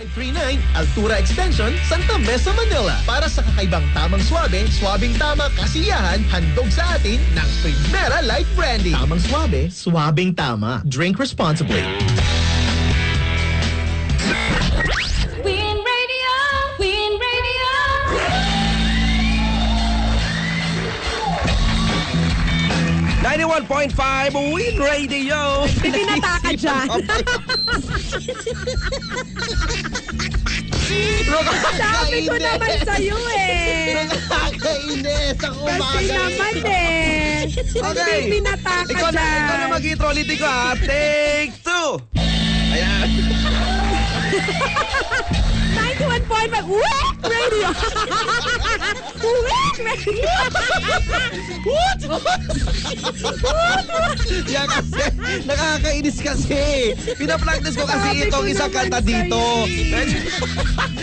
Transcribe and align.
539 0.00 0.60
Altura 0.74 1.20
Extension, 1.20 1.76
Santa 1.84 2.16
Mesa, 2.24 2.52
Manila. 2.56 2.96
Para 3.04 3.28
sa 3.28 3.44
kakaibang 3.44 3.84
tamang 3.92 4.24
swabe, 4.24 4.64
swabing 4.72 5.12
tama 5.20 5.52
kasiyahan, 5.60 6.24
handog 6.32 6.72
sa 6.72 6.96
atin 6.96 7.20
ng 7.36 7.48
Primera 7.60 8.24
Light 8.24 8.48
Brandy. 8.56 8.96
Tamang 8.96 9.20
swabe, 9.20 9.68
swabing 9.68 10.32
tama. 10.32 10.80
Drink 10.88 11.20
responsibly. 11.20 11.84
91.5 23.50 24.54
Win 24.54 24.78
Radio. 24.78 25.66
Pinata 25.82 26.38
ka 26.38 26.54
dyan. 26.54 26.86
Sabi 31.74 32.30
ko 32.30 32.36
naman 32.38 32.78
sa'yo 32.86 33.18
eh. 33.34 34.06
Nakakainis 34.06 35.34
ang 35.42 35.56
Kasi 35.56 35.66
umaga. 35.66 36.14
naman 36.14 36.54
eh. 36.62 37.50
Okay. 37.74 38.18
Pinata 38.30 38.86
ka 38.86 38.88
Ikaw 38.88 39.10
na, 39.10 39.18
ikaw 39.18 39.26
na 39.50 39.58
dyan. 39.58 39.70
mag-intro 39.74 40.06
ulit 40.10 40.26
ko 40.30 40.46
ha. 40.46 40.78
Take 40.78 41.54
two. 41.58 41.98
Ayan. 42.70 43.10
91.5 46.00 46.64
Wet 46.64 47.16
Radio. 47.28 47.68
Wet 49.20 49.76
Radio. 49.84 50.32
Yan 54.48 54.66
kasi, 54.66 55.04
nakakainis 55.44 56.18
kasi. 56.24 56.96
Pinapractice 57.20 57.76
ko 57.76 57.84
kasi 57.84 58.24
itong 58.24 58.48
isang 58.48 58.72
kanta 58.72 59.04
dito. 59.04 59.68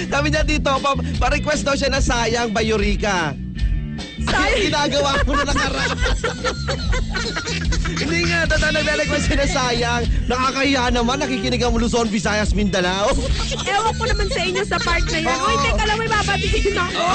Sabi 0.10 0.34
niya 0.34 0.42
dito, 0.42 0.74
pa, 0.82 0.98
pa-request 1.22 1.62
daw 1.62 1.78
siya 1.78 1.94
na 1.94 2.02
sayang 2.02 2.50
ba 2.50 2.66
Eureka? 2.66 3.38
Sayang. 4.20 4.62
Ginagawa 4.64 5.12
mo 5.22 5.32
na 5.36 5.44
nakaraan. 5.46 5.90
Hindi 7.98 8.30
nga, 8.30 8.46
tata 8.46 8.70
nagre-request 8.70 9.26
siya 9.26 9.38
na 9.38 9.48
sayang. 9.48 10.04
Nakakahiya 10.30 10.94
naman, 10.94 11.18
nakikinig 11.18 11.60
ang 11.60 11.74
Luzon, 11.76 12.06
Visayas, 12.08 12.54
Mindanao. 12.54 13.10
Ewan 13.66 13.94
ko 13.98 14.04
naman 14.06 14.28
sa 14.30 14.42
inyo 14.44 14.64
sa 14.64 14.78
part 14.78 15.02
na. 15.10 15.18
Oo. 15.26 15.46
Uy, 15.50 15.56
teka 15.66 15.84
lang, 15.84 15.98
may 15.98 16.06
babatiin 16.08 16.78
ako. 16.78 17.06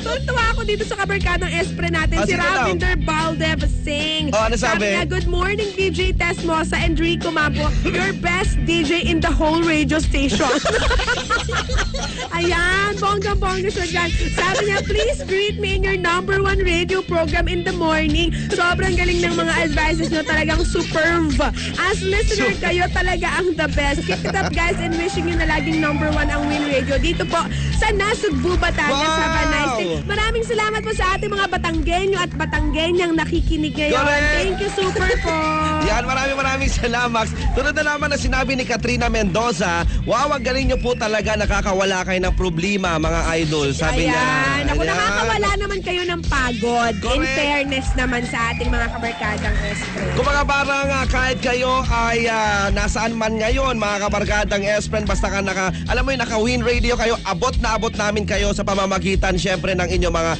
Tuntua 0.00 0.44
ako 0.54 0.60
dito 0.64 0.84
sa 0.86 0.94
kabarkadang 0.96 1.50
espre 1.50 1.90
natin, 1.90 2.16
Ah, 2.20 2.24
si 2.24 2.32
sige. 2.32 2.40
Ravinder 2.40 2.94
Baldev 3.02 3.60
Singh. 3.82 4.30
Oh, 4.30 4.46
ano 4.46 4.54
sabi? 4.54 4.86
niya, 4.94 5.04
good 5.04 5.26
morning, 5.26 5.66
DJ 5.74 6.14
Tess 6.14 6.40
Mosa 6.40 6.78
and 6.78 6.94
Rico 6.96 7.34
Mapo. 7.34 7.66
Your 7.82 8.14
best 8.22 8.54
DJ 8.64 9.02
in 9.02 9.18
the 9.18 9.32
whole 9.32 9.60
radio 9.60 9.98
station. 9.98 10.46
Ayan, 12.36 12.96
bonggang-bongga 12.96 13.68
siya 13.68 13.86
dyan. 13.88 14.08
Sabi 14.32 14.62
niya, 14.70 14.78
please 14.86 15.20
greet 15.26 15.56
me 15.58 15.76
in 15.76 15.82
your 15.82 15.98
number 15.98 16.39
one 16.42 16.60
radio 16.64 17.00
program 17.04 17.46
in 17.48 17.62
the 17.64 17.72
morning. 17.72 18.32
Sobrang 18.52 18.96
galing 18.96 19.20
ng 19.22 19.34
mga 19.36 19.54
advices 19.70 20.08
niyo. 20.10 20.22
Talagang 20.24 20.62
superb. 20.64 21.36
As 21.78 22.00
listener, 22.02 22.52
kayo 22.58 22.84
talaga 22.90 23.28
ang 23.40 23.54
the 23.54 23.68
best. 23.76 24.04
Keep 24.04 24.24
it 24.24 24.36
up, 24.36 24.50
guys, 24.52 24.76
and 24.80 24.96
wishing 24.96 25.28
you 25.28 25.36
na 25.36 25.46
laging 25.46 25.80
number 25.80 26.08
one 26.12 26.28
ang 26.28 26.48
Win 26.48 26.64
Radio. 26.68 26.96
Dito 26.96 27.24
po 27.28 27.44
sa 27.76 27.88
Nasugbu, 27.92 28.56
Batangas. 28.60 28.92
Wow! 28.92 29.20
Have 29.20 29.36
a 29.36 29.44
nice 29.48 29.74
day. 29.80 29.94
Maraming 30.04 30.44
salamat 30.44 30.80
po 30.84 30.92
sa 30.96 31.16
ating 31.16 31.30
mga 31.30 31.46
Batanggenyo 31.52 32.18
at 32.18 32.32
Batanggenyang 32.34 33.12
nakikinig 33.16 33.74
ngayon. 33.76 34.00
Correct! 34.00 34.32
Thank 34.36 34.56
you, 34.60 34.70
super 34.72 35.10
po. 35.24 35.36
Yan, 35.90 36.04
maraming 36.06 36.38
maraming 36.38 36.70
salamat. 36.70 37.26
Tulad 37.56 37.74
na 37.74 37.82
naman 37.82 38.08
na 38.12 38.18
sinabi 38.20 38.52
ni 38.54 38.64
Katrina 38.68 39.08
Mendoza, 39.08 39.82
wow, 40.04 40.30
ang 40.30 40.44
galing 40.44 40.70
niyo 40.70 40.78
po 40.78 40.94
talaga, 40.94 41.34
nakakawala 41.34 42.04
kayo 42.04 42.20
ng 42.20 42.34
problema, 42.36 43.00
mga 43.00 43.20
idol. 43.42 43.72
Sabi 43.72 44.06
niya. 44.06 44.20
Ayan. 44.20 44.64
Ako, 44.70 44.82
Ayan. 44.84 44.90
nakakawala 44.92 45.50
naman 45.58 45.80
kayo 45.80 46.02
ng 46.06 46.20
pagod. 46.30 46.94
In 47.02 47.20
Correct. 47.26 47.34
fairness 47.34 47.88
naman 47.98 48.22
sa 48.30 48.54
ating 48.54 48.70
mga 48.70 48.86
kabarkadang 48.94 49.56
espre. 49.66 50.06
Kumbaga 50.14 50.42
parang 50.46 50.86
ah, 50.86 51.06
kahit 51.10 51.38
kayo 51.42 51.82
ay 51.90 52.30
ah, 52.30 52.70
nasaan 52.70 53.18
man 53.18 53.36
ngayon, 53.36 53.76
mga 53.76 54.06
kabarkadang 54.06 54.62
Espren, 54.62 55.02
basta 55.02 55.26
ka 55.26 55.42
naka, 55.42 55.74
alam 55.90 56.06
mo 56.06 56.14
yun, 56.14 56.22
naka-win 56.22 56.62
radio 56.62 56.94
kayo, 56.94 57.18
abot 57.26 57.52
na 57.58 57.74
abot 57.74 57.92
namin 57.98 58.22
kayo 58.22 58.54
sa 58.54 58.62
pamamagitan 58.62 59.34
syempre 59.34 59.74
ng 59.74 59.90
inyong 59.90 60.14
mga 60.14 60.32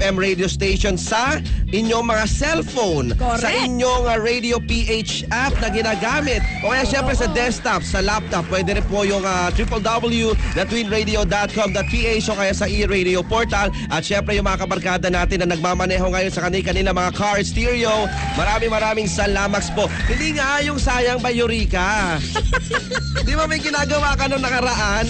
FM 0.00 0.16
radio 0.16 0.48
station 0.48 0.96
sa 0.96 1.38
inyong 1.74 2.06
mga 2.06 2.30
cellphone, 2.30 3.18
Correct. 3.18 3.42
sa 3.42 3.50
inyong 3.50 4.06
ah, 4.06 4.14
radio 4.14 4.62
PH 4.62 5.26
app 5.34 5.58
na 5.58 5.66
ginagamit. 5.74 6.38
O 6.62 6.70
kaya 6.70 6.86
syempre 6.86 7.18
sa 7.18 7.26
desktop, 7.34 7.82
sa 7.82 7.98
laptop, 7.98 8.46
pwede 8.46 8.78
rin 8.78 8.86
po 8.86 9.02
yung 9.02 9.26
uh, 9.26 9.50
www.twinradio.com.ph 9.50 12.24
o 12.30 12.38
kaya 12.38 12.54
sa 12.54 12.70
e-radio 12.70 13.26
portal. 13.26 13.74
At 13.90 14.06
syempre 14.06 14.38
yung 14.38 14.46
mga 14.46 14.62
kabarkada 14.62 15.10
natin 15.10 15.42
na 15.42 15.50
nagmamaneho 15.50 16.06
ngayon 16.06 16.30
sa 16.30 16.46
kanila 16.46 16.94
mga 16.94 17.10
car 17.18 17.42
stereo. 17.42 18.06
Maraming 18.38 18.70
maraming 18.70 19.10
salamat 19.10 19.66
po. 19.74 19.90
Hindi 20.06 20.38
nga 20.38 20.62
yung 20.62 20.78
sayang 20.78 21.18
ba 21.18 21.34
Eureka? 21.34 22.22
Di 23.26 23.32
ba 23.32 23.48
may 23.48 23.58
ginagawa 23.58 24.12
ka 24.14 24.28
nung 24.28 24.44
nakaraan? 24.44 25.08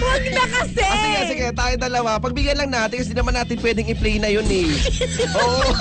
Huwag 0.00 0.24
na 0.32 0.44
kasi! 0.48 0.80
Ah, 0.80 0.96
sige, 0.96 1.36
sige, 1.36 1.46
tayo 1.52 1.74
dalawa. 1.76 2.16
Pagbigyan 2.16 2.56
lang 2.56 2.72
natin 2.72 3.04
kasi 3.04 3.12
di 3.12 3.20
naman 3.20 3.36
natin 3.36 3.60
pwedeng 3.60 3.90
i-play 3.90 4.16
na 4.16 4.32
yun 4.32 4.48
eh. 4.48 4.70
Oo. 5.38 5.76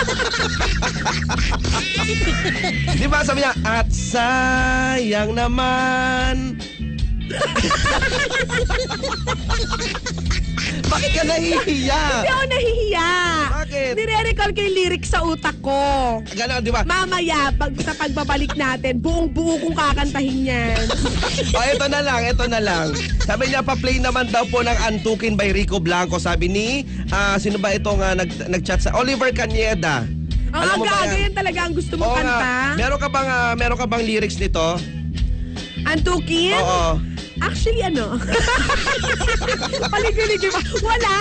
Di 2.99 3.05
ba 3.07 3.23
sabi 3.23 3.41
niya, 3.45 3.53
at 3.65 3.87
sayang 3.91 5.37
naman. 5.37 6.57
Bakit 10.89 11.11
ka 11.11 11.23
nahihiya? 11.23 12.01
Hindi 12.11 12.29
ako 12.29 12.45
nahihiya. 12.47 13.09
Bakit? 13.51 13.91
Nire-recall 13.93 14.51
ko 14.51 14.59
yung 14.59 14.75
lyrics 14.75 15.09
sa 15.09 15.19
utak 15.21 15.57
ko. 15.59 15.77
Ganon, 16.27 16.59
di 16.59 16.69
ba? 16.69 16.81
Mamaya, 16.81 17.53
pag, 17.53 17.71
sa 17.77 17.93
pagbabalik 17.93 18.53
natin, 18.55 18.97
buong-buo 18.97 19.61
kong 19.61 19.77
kakantahin 19.77 20.39
yan. 20.45 20.81
O, 21.49 21.63
ito 21.63 21.87
na 21.87 22.01
lang, 22.01 22.21
ito 22.25 22.45
na 22.45 22.59
lang. 22.59 22.91
Sabi 23.21 23.47
niya, 23.47 23.63
pa-play 23.63 23.95
naman 23.95 24.27
daw 24.27 24.43
po 24.43 24.59
ng 24.59 24.75
Antukin 24.81 25.33
by 25.33 25.49
Rico 25.49 25.79
Blanco. 25.79 26.19
Sabi 26.19 26.45
ni, 26.45 26.67
ah, 27.09 27.37
sino 27.37 27.55
ba 27.55 27.71
itong 27.71 28.01
ah, 28.01 28.11
nag, 28.11 28.27
nag-chat 28.45 28.81
sa 28.81 28.91
Oliver 28.91 29.31
Canieda. 29.31 30.03
Ang 30.49 30.59
Alam 30.59 30.75
mo 30.75 30.83
ba 30.83 30.99
aga 30.99 31.13
yan? 31.13 31.29
yan 31.29 31.33
talaga 31.33 31.59
ang 31.61 31.73
gusto 31.73 31.93
mo 31.95 32.03
Oo 32.03 32.11
nga. 32.11 32.19
kanta. 32.19 32.51
Meron 32.75 32.99
ka 32.99 33.07
bang 33.07 33.27
ah, 33.29 33.53
meron 33.53 33.77
ka 33.77 33.85
bang 33.85 34.03
lyrics 34.03 34.35
nito? 34.35 34.67
Antukin? 35.85 36.57
Oo. 36.57 36.99
Actually, 37.39 37.81
ano? 37.87 38.19
Paligid-ligid 39.93 40.51
ba? 40.51 40.61
Wala! 40.83 41.17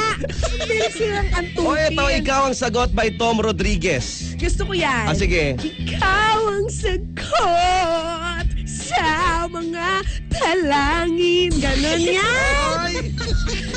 Lyrics 0.67 0.99
yun 0.99 1.15
ang 1.15 1.29
antukin. 1.33 1.67
O 1.67 1.79
ito, 1.79 2.05
ikaw 2.23 2.41
ang 2.51 2.57
sagot 2.57 2.91
by 2.93 3.09
Tom 3.15 3.39
Rodriguez. 3.39 4.35
Gusto 4.39 4.67
ko 4.67 4.73
yan. 4.75 5.07
Ah, 5.07 5.17
sige. 5.17 5.55
Ikaw 5.59 6.39
ang 6.51 6.67
sagot 6.69 8.18
sa 8.89 9.07
mga 9.47 9.87
talangin. 10.31 11.51
Ganon 11.55 12.01
yan. 12.19 12.25
Ay! 12.79 12.95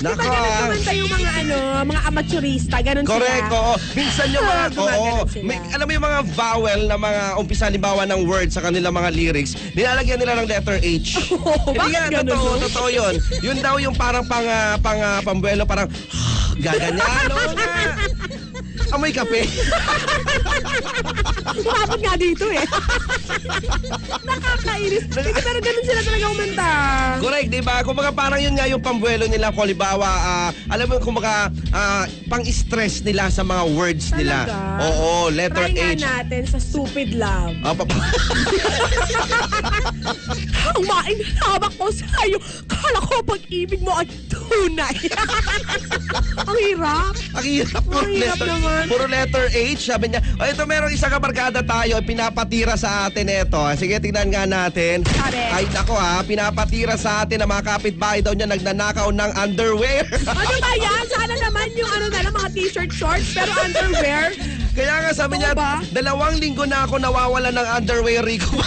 Nako. 0.01 0.17
ganun 0.17 0.33
ah. 0.33 0.57
kumanta 0.65 0.91
yung 0.97 1.11
mga 1.11 1.29
ano, 1.37 1.57
mga 1.85 2.01
amateurista, 2.07 2.75
ganun 2.81 3.05
Correct, 3.05 3.47
sila. 3.47 3.57
oo. 3.59 3.73
Minsan 3.93 4.27
yung 4.33 4.41
mga, 4.43 4.57
Ah, 4.61 4.69
gumaganon 4.69 5.13
oo. 5.13 5.25
sila. 5.29 5.43
May, 5.45 5.57
alam 5.69 5.85
mo 5.85 5.91
yung 5.93 6.05
mga 6.05 6.19
vowel 6.31 6.81
na 6.85 6.95
mga 6.97 7.23
umpisa 7.37 7.63
halimbawa 7.65 8.01
ng 8.05 8.21
word 8.25 8.49
sa 8.49 8.61
kanilang 8.61 8.93
mga 8.93 9.09
lyrics, 9.11 9.53
nilalagyan 9.73 10.17
nila 10.17 10.33
ng 10.37 10.47
letter 10.49 10.77
H. 10.81 11.21
Oo, 11.31 11.53
Hindi 11.67 11.77
bakit 11.77 11.93
nga, 11.93 12.03
ganun, 12.11 12.25
totoo, 12.27 12.49
no? 12.49 12.61
totoo 12.65 12.87
yun. 12.89 13.13
Yun 13.41 13.57
daw 13.59 13.75
yung 13.77 13.93
parang 13.93 14.25
pang, 14.25 14.41
ah, 14.43 14.73
pang, 14.77 14.97
ah, 14.97 15.21
pambuelo, 15.21 15.63
parang, 15.63 15.85
gaganyan, 16.57 17.29
oo 17.29 17.51
nga. 17.53 17.73
Amoy 18.91 19.11
kape. 19.11 19.47
Umabot 21.51 21.99
nga 21.99 22.15
dito 22.15 22.45
eh. 22.47 22.65
Nakakainis. 24.21 25.03
Pero 25.09 25.59
ganun 25.59 25.83
sila 25.83 26.01
talaga 26.03 26.25
kumanta. 26.27 26.69
Correct, 27.19 27.47
di 27.49 27.61
ba? 27.61 27.75
Kumbaga 27.81 28.11
parang 28.11 28.39
yun 28.39 28.55
nga 28.55 28.67
yung 28.67 28.83
pambuelo 28.83 29.25
nila, 29.25 29.51
Kolibawa, 29.51 30.07
ah, 30.07 30.49
alam 30.67 30.87
mo 30.87 30.99
yung 30.99 31.05
kumbaga, 31.05 31.47
ah, 31.71 32.03
pang-stress 32.27 32.99
nila 33.01 33.27
sa 33.27 33.43
mga 33.43 33.63
words 33.71 34.11
nila. 34.13 34.43
Talaga? 34.43 34.83
Oo, 34.85 35.09
letter 35.29 35.65
Try 35.65 35.73
nga 35.73 35.89
H. 35.91 35.99
natin 36.01 36.41
sa 36.47 36.59
Stupid 36.59 37.15
Love. 37.15 37.55
Ah, 37.63 37.73
pa- 37.77 37.87
Ang 40.71 40.83
mainhabak 40.87 41.73
ko 41.75 41.87
sa'yo, 41.89 42.37
kala 42.65 42.99
ko 43.01 43.15
pag-ibig 43.23 43.81
mo 43.81 43.93
ay 43.93 44.07
tunay. 44.27 44.95
Ang 46.49 46.57
hirap. 46.57 47.13
Ang 47.35 47.45
hirap. 47.45 47.83
Puro 47.83 48.01
Ang 48.01 48.11
hirap 48.13 48.37
letter, 48.37 48.47
naman. 48.47 48.83
puro 48.87 49.05
letter 49.05 49.45
H. 49.51 49.81
Sabi 49.83 50.05
niya, 50.11 50.21
o 50.37 50.43
ito 50.43 50.63
merong 50.63 50.91
isang 50.91 51.11
kabarkada 51.11 51.61
tayo, 51.61 51.99
pinapatira 52.01 52.75
sa 52.75 53.07
atin 53.07 53.27
ito. 53.27 53.61
Sige, 53.75 53.99
tingnan 53.99 54.31
nga 54.31 54.43
natin. 54.45 55.03
Sabi. 55.05 55.37
Ay, 55.37 55.65
nako 55.69 55.95
ha, 55.95 56.23
pinapatira 56.23 56.95
sa 56.95 57.23
atin 57.23 57.41
ang 57.41 57.49
mga 57.51 57.63
kapitbahay 57.67 58.19
daw 58.23 58.33
niya 58.33 58.49
nagnanakaw 58.49 59.09
ng 59.11 59.31
underwear. 59.37 60.05
Ano 60.25 60.55
ba 60.57 60.71
yan? 60.75 61.03
Sana 61.07 61.35
naman 61.37 61.67
yung 61.75 61.91
ano 61.91 62.05
na 62.07 62.19
lang, 62.23 62.33
mga 62.33 62.49
t-shirt 62.53 62.91
shorts, 62.91 63.35
pero 63.35 63.51
underwear. 63.59 64.31
Kaya 64.71 65.03
nga 65.03 65.11
sabi 65.11 65.35
niya, 65.35 65.51
ba? 65.51 65.83
dalawang 65.91 66.39
linggo 66.39 66.63
na 66.63 66.87
ako 66.87 66.95
nawawala 66.95 67.51
ng 67.51 67.67
underwear, 67.75 68.23
Rico. 68.23 68.55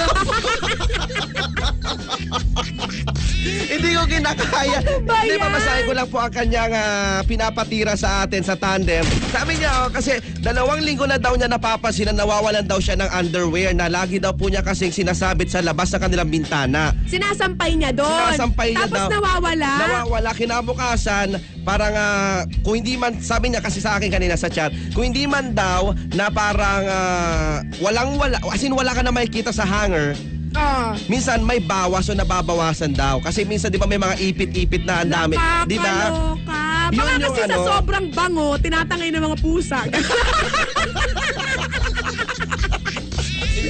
Hindi 3.44 3.88
ko 3.92 4.02
kinakaya. 4.08 4.78
ba 5.04 5.14
Hindi, 5.20 5.36
mamasahin 5.36 5.84
ko 5.84 5.92
lang 5.92 6.08
po 6.08 6.16
ang 6.20 6.32
kanyang 6.32 6.72
ah, 6.72 7.20
pinapatira 7.28 7.92
sa 7.94 8.24
atin 8.24 8.40
sa 8.40 8.56
tandem. 8.56 9.04
Sabi 9.28 9.60
niya, 9.60 9.84
oh, 9.84 9.90
kasi 9.92 10.16
dalawang 10.40 10.80
linggo 10.80 11.04
na 11.04 11.20
daw 11.20 11.36
niya 11.36 11.52
napapansin 11.52 12.08
na 12.12 12.24
nawawalan 12.24 12.64
daw 12.64 12.80
siya 12.80 12.96
ng 12.96 13.10
underwear 13.12 13.76
na 13.76 13.92
lagi 13.92 14.16
daw 14.16 14.32
po 14.32 14.48
niya 14.48 14.64
kasing 14.64 14.92
sinasabit 14.92 15.52
sa 15.52 15.60
labas 15.60 15.92
ng 15.92 16.00
kanilang 16.00 16.30
bintana. 16.32 16.96
Sinasampay 17.04 17.76
niya 17.76 17.92
doon. 17.92 18.32
Sinasampay 18.32 18.68
niya 18.72 18.88
Tapos 18.88 19.00
daw. 19.04 19.10
nawawala. 19.20 19.70
Nawawala 19.76 20.30
kinabukasan, 20.32 21.28
parang 21.62 21.94
ah, 21.96 22.48
kung 22.64 22.80
hindi 22.80 22.96
man, 22.96 23.20
sabi 23.20 23.52
niya 23.52 23.60
kasi 23.60 23.84
sa 23.84 24.00
akin 24.00 24.08
kanina 24.08 24.40
sa 24.40 24.48
chat, 24.48 24.72
kung 24.96 25.12
hindi 25.12 25.28
man 25.28 25.52
daw 25.52 25.92
na 26.16 26.32
parang 26.32 26.84
ah, 26.88 27.60
walang 27.84 28.16
wala, 28.16 28.40
as 28.48 28.62
in 28.64 28.72
wala 28.72 28.96
ka 28.96 29.04
na 29.04 29.12
makikita 29.12 29.52
sa 29.52 29.68
hanger, 29.68 30.16
Oh. 30.54 30.94
minsan 31.10 31.42
may 31.42 31.58
bawas 31.58 32.06
o 32.06 32.14
nababawasan 32.14 32.94
daw. 32.94 33.18
Kasi 33.18 33.42
minsan 33.42 33.74
di 33.74 33.78
ba 33.78 33.90
may 33.90 33.98
mga 33.98 34.14
ipit-ipit 34.22 34.86
na 34.86 35.02
ang 35.02 35.10
dami. 35.10 35.34
Di 35.66 35.76
ba? 35.78 35.90
Nakakaloka. 36.10 36.62
Yun 36.84 36.98
Baka 37.00 37.10
yung 37.10 37.22
kasi 37.24 37.40
sa 37.40 37.46
ano. 37.48 37.64
sobrang 37.66 38.06
bango, 38.12 38.46
tinatangay 38.60 39.08
ng 39.10 39.24
mga 39.24 39.36
pusa. 39.42 39.78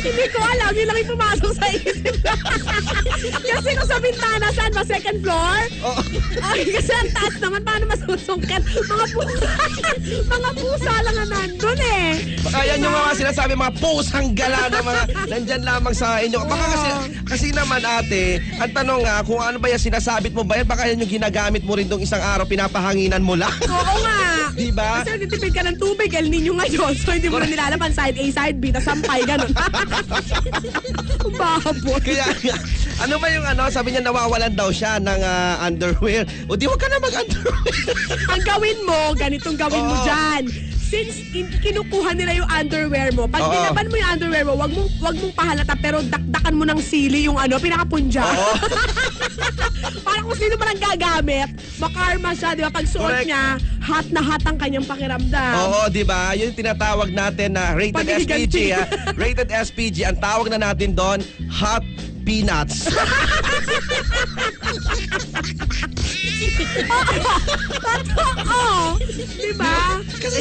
Hindi 0.05 0.27
ko 0.29 0.39
alam, 0.43 0.71
yun 0.77 0.85
lang 0.85 0.99
yung 1.01 1.11
pumasok 1.17 1.53
sa 1.57 1.67
isip. 1.73 1.94
kasi 3.55 3.69
kung 3.77 3.89
sa 3.89 3.99
bintana, 4.01 4.47
saan 4.53 4.73
ba? 4.73 4.83
Second 4.85 5.19
floor? 5.25 5.61
Oo. 5.85 6.03
Ay, 6.45 6.61
kasi 6.69 6.93
ang 6.93 7.11
taas 7.17 7.35
naman, 7.41 7.61
paano 7.65 7.85
masusungkat? 7.89 8.63
Mga 8.65 9.07
pusa, 9.15 9.51
mga 10.37 10.51
pusa 10.59 10.93
lang 11.05 11.17
ang 11.17 11.31
nandun 11.33 11.81
eh. 11.81 12.09
Baka 12.45 12.59
yan 12.69 12.85
yung 12.85 12.95
mga 12.95 13.13
sinasabi, 13.17 13.53
mga 13.57 13.75
pusang 13.81 14.29
gala 14.37 14.61
na 14.69 14.79
mga 14.85 15.03
nandyan 15.33 15.63
lamang 15.65 15.95
sa 15.97 16.21
inyo. 16.21 16.39
Baka 16.45 16.65
kasi, 16.77 16.89
kasi 17.25 17.47
naman 17.57 17.81
ate, 17.81 18.41
ang 18.61 18.71
tanong 18.73 19.01
nga, 19.05 19.17
kung 19.25 19.41
ano 19.41 19.57
ba 19.57 19.73
yan 19.73 19.81
sinasabit 19.81 20.33
mo 20.37 20.45
ba 20.45 20.61
yan, 20.61 20.69
baka 20.69 20.89
yan 20.89 21.01
yung 21.01 21.13
ginagamit 21.21 21.63
mo 21.65 21.73
rin 21.77 21.89
dong 21.89 22.05
isang 22.05 22.21
araw, 22.21 22.45
pinapahanginan 22.45 23.25
mo 23.25 23.35
lang. 23.39 23.53
Oo 23.65 23.97
nga. 24.05 24.21
Di 24.55 24.71
ba? 24.71 25.03
Kasi 25.03 25.19
nagtitipid 25.19 25.53
ka 25.55 25.63
ng 25.67 25.77
tubig, 25.83 26.15
El 26.15 26.31
Nino 26.31 26.55
ngayon. 26.55 26.95
So 26.95 27.11
hindi 27.11 27.27
mo 27.27 27.43
na 27.43 27.49
nilalaman 27.51 27.91
side 27.91 28.15
A, 28.15 28.25
side 28.31 28.59
B, 28.63 28.71
tas 28.71 28.87
sampay, 28.87 29.27
ganun. 29.27 29.51
Bahabot. 31.35 31.94
Kaya, 32.07 32.25
ano 33.03 33.15
ba 33.19 33.27
yung 33.31 33.47
ano, 33.47 33.71
sabi 33.71 33.95
niya 33.95 34.03
nawawalan 34.05 34.55
daw 34.55 34.71
siya 34.71 34.99
ng 35.03 35.21
ah, 35.23 35.63
underwear. 35.67 36.27
O 36.47 36.55
di 36.55 36.67
wag 36.67 36.79
ka 36.79 36.89
na 36.91 36.99
mag-underwear. 37.03 37.59
Ang 38.31 38.43
gawin 38.43 38.79
mo, 38.87 38.99
ganitong 39.15 39.59
gawin 39.59 39.85
mo 39.85 39.95
Oo. 39.95 40.05
dyan. 40.07 40.43
Since 40.85 41.17
in- 41.35 41.51
kinukuha 41.59 42.15
nila 42.15 42.39
yung 42.39 42.51
underwear 42.51 43.11
mo, 43.17 43.27
pag 43.27 43.43
Oo. 43.43 43.51
binaban 43.51 43.87
mo 43.91 43.97
yung 43.99 44.11
underwear 44.15 44.45
mo, 44.47 44.55
wag 44.55 44.71
mong, 44.71 44.91
wag 45.03 45.17
mong 45.19 45.35
pahalata 45.35 45.75
pero 45.81 45.99
dakdakan 46.07 46.55
mo 46.55 46.65
ng 46.69 46.81
sili 46.81 47.27
yung 47.27 47.41
ano, 47.41 47.59
pinakapunja. 47.59 48.23
Oo. 48.23 48.55
Para 50.07 50.21
kung 50.23 50.37
sino 50.39 50.55
man 50.57 50.77
ang 50.77 50.83
gagamit, 50.95 51.49
makarma 51.83 52.31
siya, 52.37 52.55
di 52.55 52.63
ba? 52.63 52.71
Pag 52.71 52.87
suot 52.87 53.11
Correct. 53.11 53.27
niya, 53.27 53.43
hot 53.85 54.09
na 54.09 54.25
hot 54.25 54.41
ang 54.49 54.57
kanyang 54.57 54.89
pakiramdam. 54.89 55.55
Oo, 55.61 55.93
di 55.93 56.01
ba? 56.03 56.33
Yun 56.33 56.51
yung 56.51 56.59
tinatawag 56.65 57.13
natin 57.13 57.53
na 57.53 57.77
rated. 57.77 58.25
SPG. 58.25 58.57
Ha? 58.73 58.85
Rated 59.13 59.53
SPG. 59.53 60.09
Ang 60.09 60.19
tawag 60.25 60.49
na 60.49 60.57
natin 60.73 60.97
doon, 60.97 61.21
hot 61.53 61.85
peanuts. 62.25 62.89
Oo. 68.49 68.97
Di 69.37 69.53
ba? 69.55 70.01
kasi 70.25 70.41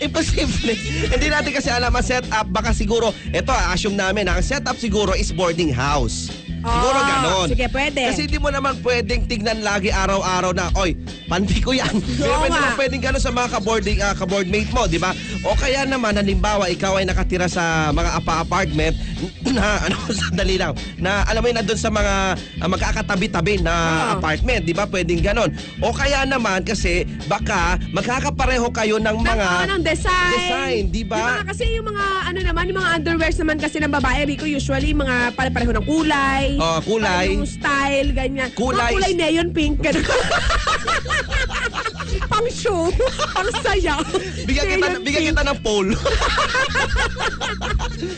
imposible. 0.00 0.74
Hindi 1.12 1.28
natin 1.28 1.52
kasi 1.52 1.68
alam 1.68 1.92
ang 1.92 2.04
setup. 2.04 2.48
Baka 2.48 2.72
siguro, 2.72 3.12
ito 3.30 3.52
assume 3.52 4.00
namin, 4.00 4.32
ang 4.32 4.40
setup 4.40 4.80
siguro 4.80 5.12
is 5.12 5.28
boarding 5.28 5.68
house. 5.68 6.32
Siguro 6.60 6.98
Oo. 7.00 7.08
ganon. 7.08 7.48
Sige, 7.48 7.66
pwede. 7.72 8.02
Kasi 8.12 8.28
hindi 8.28 8.36
mo 8.36 8.52
naman 8.52 8.76
pwedeng 8.84 9.24
tignan 9.24 9.64
lagi 9.64 9.88
araw-araw 9.88 10.52
na, 10.52 10.68
oy, 10.76 10.92
panty 11.24 11.64
ko 11.64 11.72
yan. 11.72 11.94
Pero 12.20 12.36
pwede 12.44 12.56
naman 12.56 12.76
pwedeng 12.76 13.02
ganon 13.02 13.22
sa 13.22 13.32
mga 13.32 13.48
kaboarding, 13.56 13.98
uh, 14.04 14.12
kaboardmate 14.12 14.70
mo, 14.76 14.84
di 14.84 15.00
ba? 15.00 15.16
O 15.40 15.56
kaya 15.56 15.88
naman, 15.88 16.20
halimbawa, 16.20 16.68
ikaw 16.68 17.00
ay 17.00 17.08
nakatira 17.08 17.48
sa 17.48 17.88
mga 17.96 18.20
apa-apartment 18.20 18.92
na, 19.56 19.88
ano, 19.88 19.96
sandali 20.20 20.60
lang, 20.60 20.76
na 21.00 21.24
alam 21.24 21.40
mo 21.40 21.48
yun, 21.48 21.56
nandun 21.64 21.80
sa 21.80 21.88
mga 21.88 22.14
ah, 22.36 22.68
magkakatabi-tabi 22.68 23.64
na 23.64 23.72
Oo. 23.72 24.20
apartment, 24.20 24.68
di 24.68 24.76
ba? 24.76 24.84
Pwedeng 24.84 25.24
ganon. 25.24 25.48
O 25.80 25.96
kaya 25.96 26.28
naman, 26.28 26.60
kasi 26.68 27.08
baka 27.24 27.80
magkakapareho 27.96 28.68
kayo 28.68 29.00
ng 29.00 29.08
ng, 29.10 29.16
mga... 29.24 29.48
ano, 29.64 29.80
ng 29.80 29.84
design. 29.84 30.34
design, 30.36 30.82
di 30.92 31.02
ba? 31.08 31.16
Di 31.16 31.24
ba? 31.24 31.44
Kasi 31.48 31.64
yung 31.72 31.86
mga, 31.88 32.04
ano 32.28 32.38
naman, 32.44 32.62
yung 32.68 32.78
mga 32.84 32.90
underwears 33.00 33.36
naman 33.40 33.56
kasi 33.56 33.80
ng 33.80 33.92
babae, 33.92 34.28
Rico, 34.28 34.44
usually 34.44 34.92
mga 34.92 35.32
pare-pareho 35.34 35.72
ng 35.72 35.86
kulay. 35.88 36.49
Oh, 36.58 36.78
kulay. 36.82 37.30
Parang 37.30 37.38
Yung 37.38 37.46
style, 37.46 38.10
ganyan. 38.16 38.48
Kulay. 38.56 38.90
Mga 38.90 38.96
kulay 38.96 39.12
neon 39.14 39.48
pink, 39.54 39.76
ganun. 39.84 40.02
pang 42.20 42.48
show, 42.48 42.90
pang 43.30 43.50
saya. 43.60 44.00
Bigyan 44.42 44.66
kita, 44.68 44.86
bigyan 45.00 45.24
kita 45.30 45.42
ng 45.44 45.58
pole. 45.60 45.94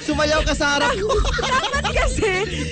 Sumayaw 0.03 0.43
ka 0.43 0.55
sa 0.55 0.79
harap 0.79 0.94
ko. 0.94 1.11
dapat 1.43 1.85
kasi, 1.93 2.31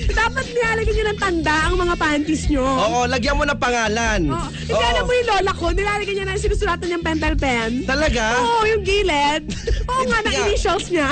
dapat 0.09 0.45
nilalagyan 0.47 0.93
nyo 0.93 1.05
ng 1.05 1.19
tanda 1.19 1.55
ang 1.67 1.75
mga 1.75 1.95
panties 1.95 2.47
nyo. 2.47 2.63
Oo, 2.63 2.99
lagyan 3.05 3.35
mo 3.35 3.43
ng 3.43 3.55
pangalan. 3.55 4.21
Oh, 4.27 4.47
hindi 4.49 4.73
alam 4.73 5.03
mo 5.03 5.11
yung 5.11 5.27
lola 5.27 5.51
ko, 5.53 5.65
nilalagyan 5.69 6.15
niya 6.17 6.25
na 6.25 6.35
sinusulatan 6.35 6.87
niyang 6.87 7.03
pentel 7.03 7.35
pen. 7.35 7.83
Talaga? 7.83 8.35
Oo, 8.37 8.63
yung 8.65 8.81
gilid. 8.81 9.43
Oo 9.85 10.01
nga, 10.05 10.19
Hindi 10.19 10.31
nga. 10.33 10.43
initials 10.45 10.87
niya. 10.87 11.07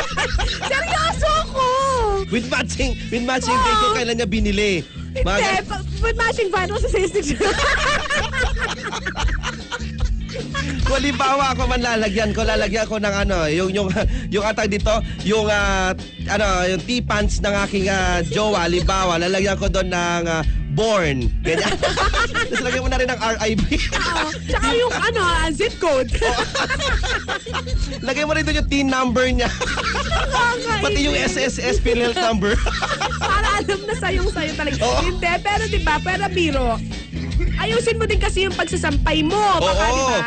Seryoso 0.70 1.32
ko! 1.50 1.66
With 2.28 2.48
matching, 2.48 2.96
with 3.08 3.22
matching 3.22 3.54
Oo. 3.54 3.62
date 3.62 3.78
kung 3.78 3.94
kailan 3.94 4.14
niya 4.16 4.28
binili. 4.28 4.72
Hindi, 4.82 5.20
Mga- 5.22 5.64
pa- 5.64 5.84
with 5.98 6.16
matching 6.16 6.48
vital 6.50 6.76
statistics. 6.78 7.32
Kung 10.86 10.96
halimbawa 11.02 11.54
ako 11.54 11.62
man 11.66 11.82
lalagyan 11.82 12.30
ko, 12.30 12.46
lalagyan 12.46 12.86
ko 12.86 12.96
ng 13.00 13.14
ano, 13.26 13.50
yung 13.50 13.70
yung 13.74 13.88
yung 14.34 14.44
atag 14.44 14.70
dito, 14.70 15.02
yung 15.26 15.50
ah, 15.50 15.92
ano, 16.30 16.46
yung 16.66 16.82
T-pants 16.84 17.42
ng 17.42 17.54
aking 17.66 17.90
ah, 17.90 18.22
jowa, 18.22 18.70
halimbawa, 18.70 19.18
lalagyan 19.18 19.58
ko 19.58 19.66
doon 19.66 19.90
ng 19.90 20.24
ah, 20.30 20.42
born. 20.76 21.32
Ganyan. 21.40 21.72
Tapos 22.52 22.60
lagyan 22.60 22.82
mo 22.84 22.90
na 22.92 23.00
rin 23.00 23.08
ng 23.08 23.20
RIB. 23.20 23.64
Oo. 23.96 24.28
Tsaka 24.44 24.68
yung 24.76 24.92
ano, 24.92 25.20
ah, 25.24 25.48
zip 25.48 25.74
code. 25.80 26.12
lagyan 28.04 28.28
mo 28.28 28.36
rin 28.36 28.44
doon 28.44 28.60
yung 28.60 28.68
T 28.68 28.74
number 28.84 29.26
niya. 29.32 29.48
Pati 30.84 31.00
yung 31.00 31.16
SSS 31.16 31.80
PhilHealth 31.80 32.20
number. 32.20 32.54
Para 33.18 33.64
alam 33.64 33.80
na 33.88 33.94
sayong 33.96 34.28
sayo 34.30 34.52
talaga. 34.52 34.76
Oo. 34.84 35.00
Hindi, 35.08 35.32
pero 35.40 35.62
di 35.66 35.80
ba, 35.80 35.96
pero 35.98 36.28
biro. 36.28 36.76
Ayusin 37.56 37.96
mo 37.96 38.04
din 38.04 38.18
kasi 38.18 38.44
yung 38.44 38.54
pagsasampay 38.54 39.22
mo. 39.22 39.38
Baka, 39.58 39.84
Oo. 39.84 39.92
di 39.92 40.02
ba? 40.04 40.20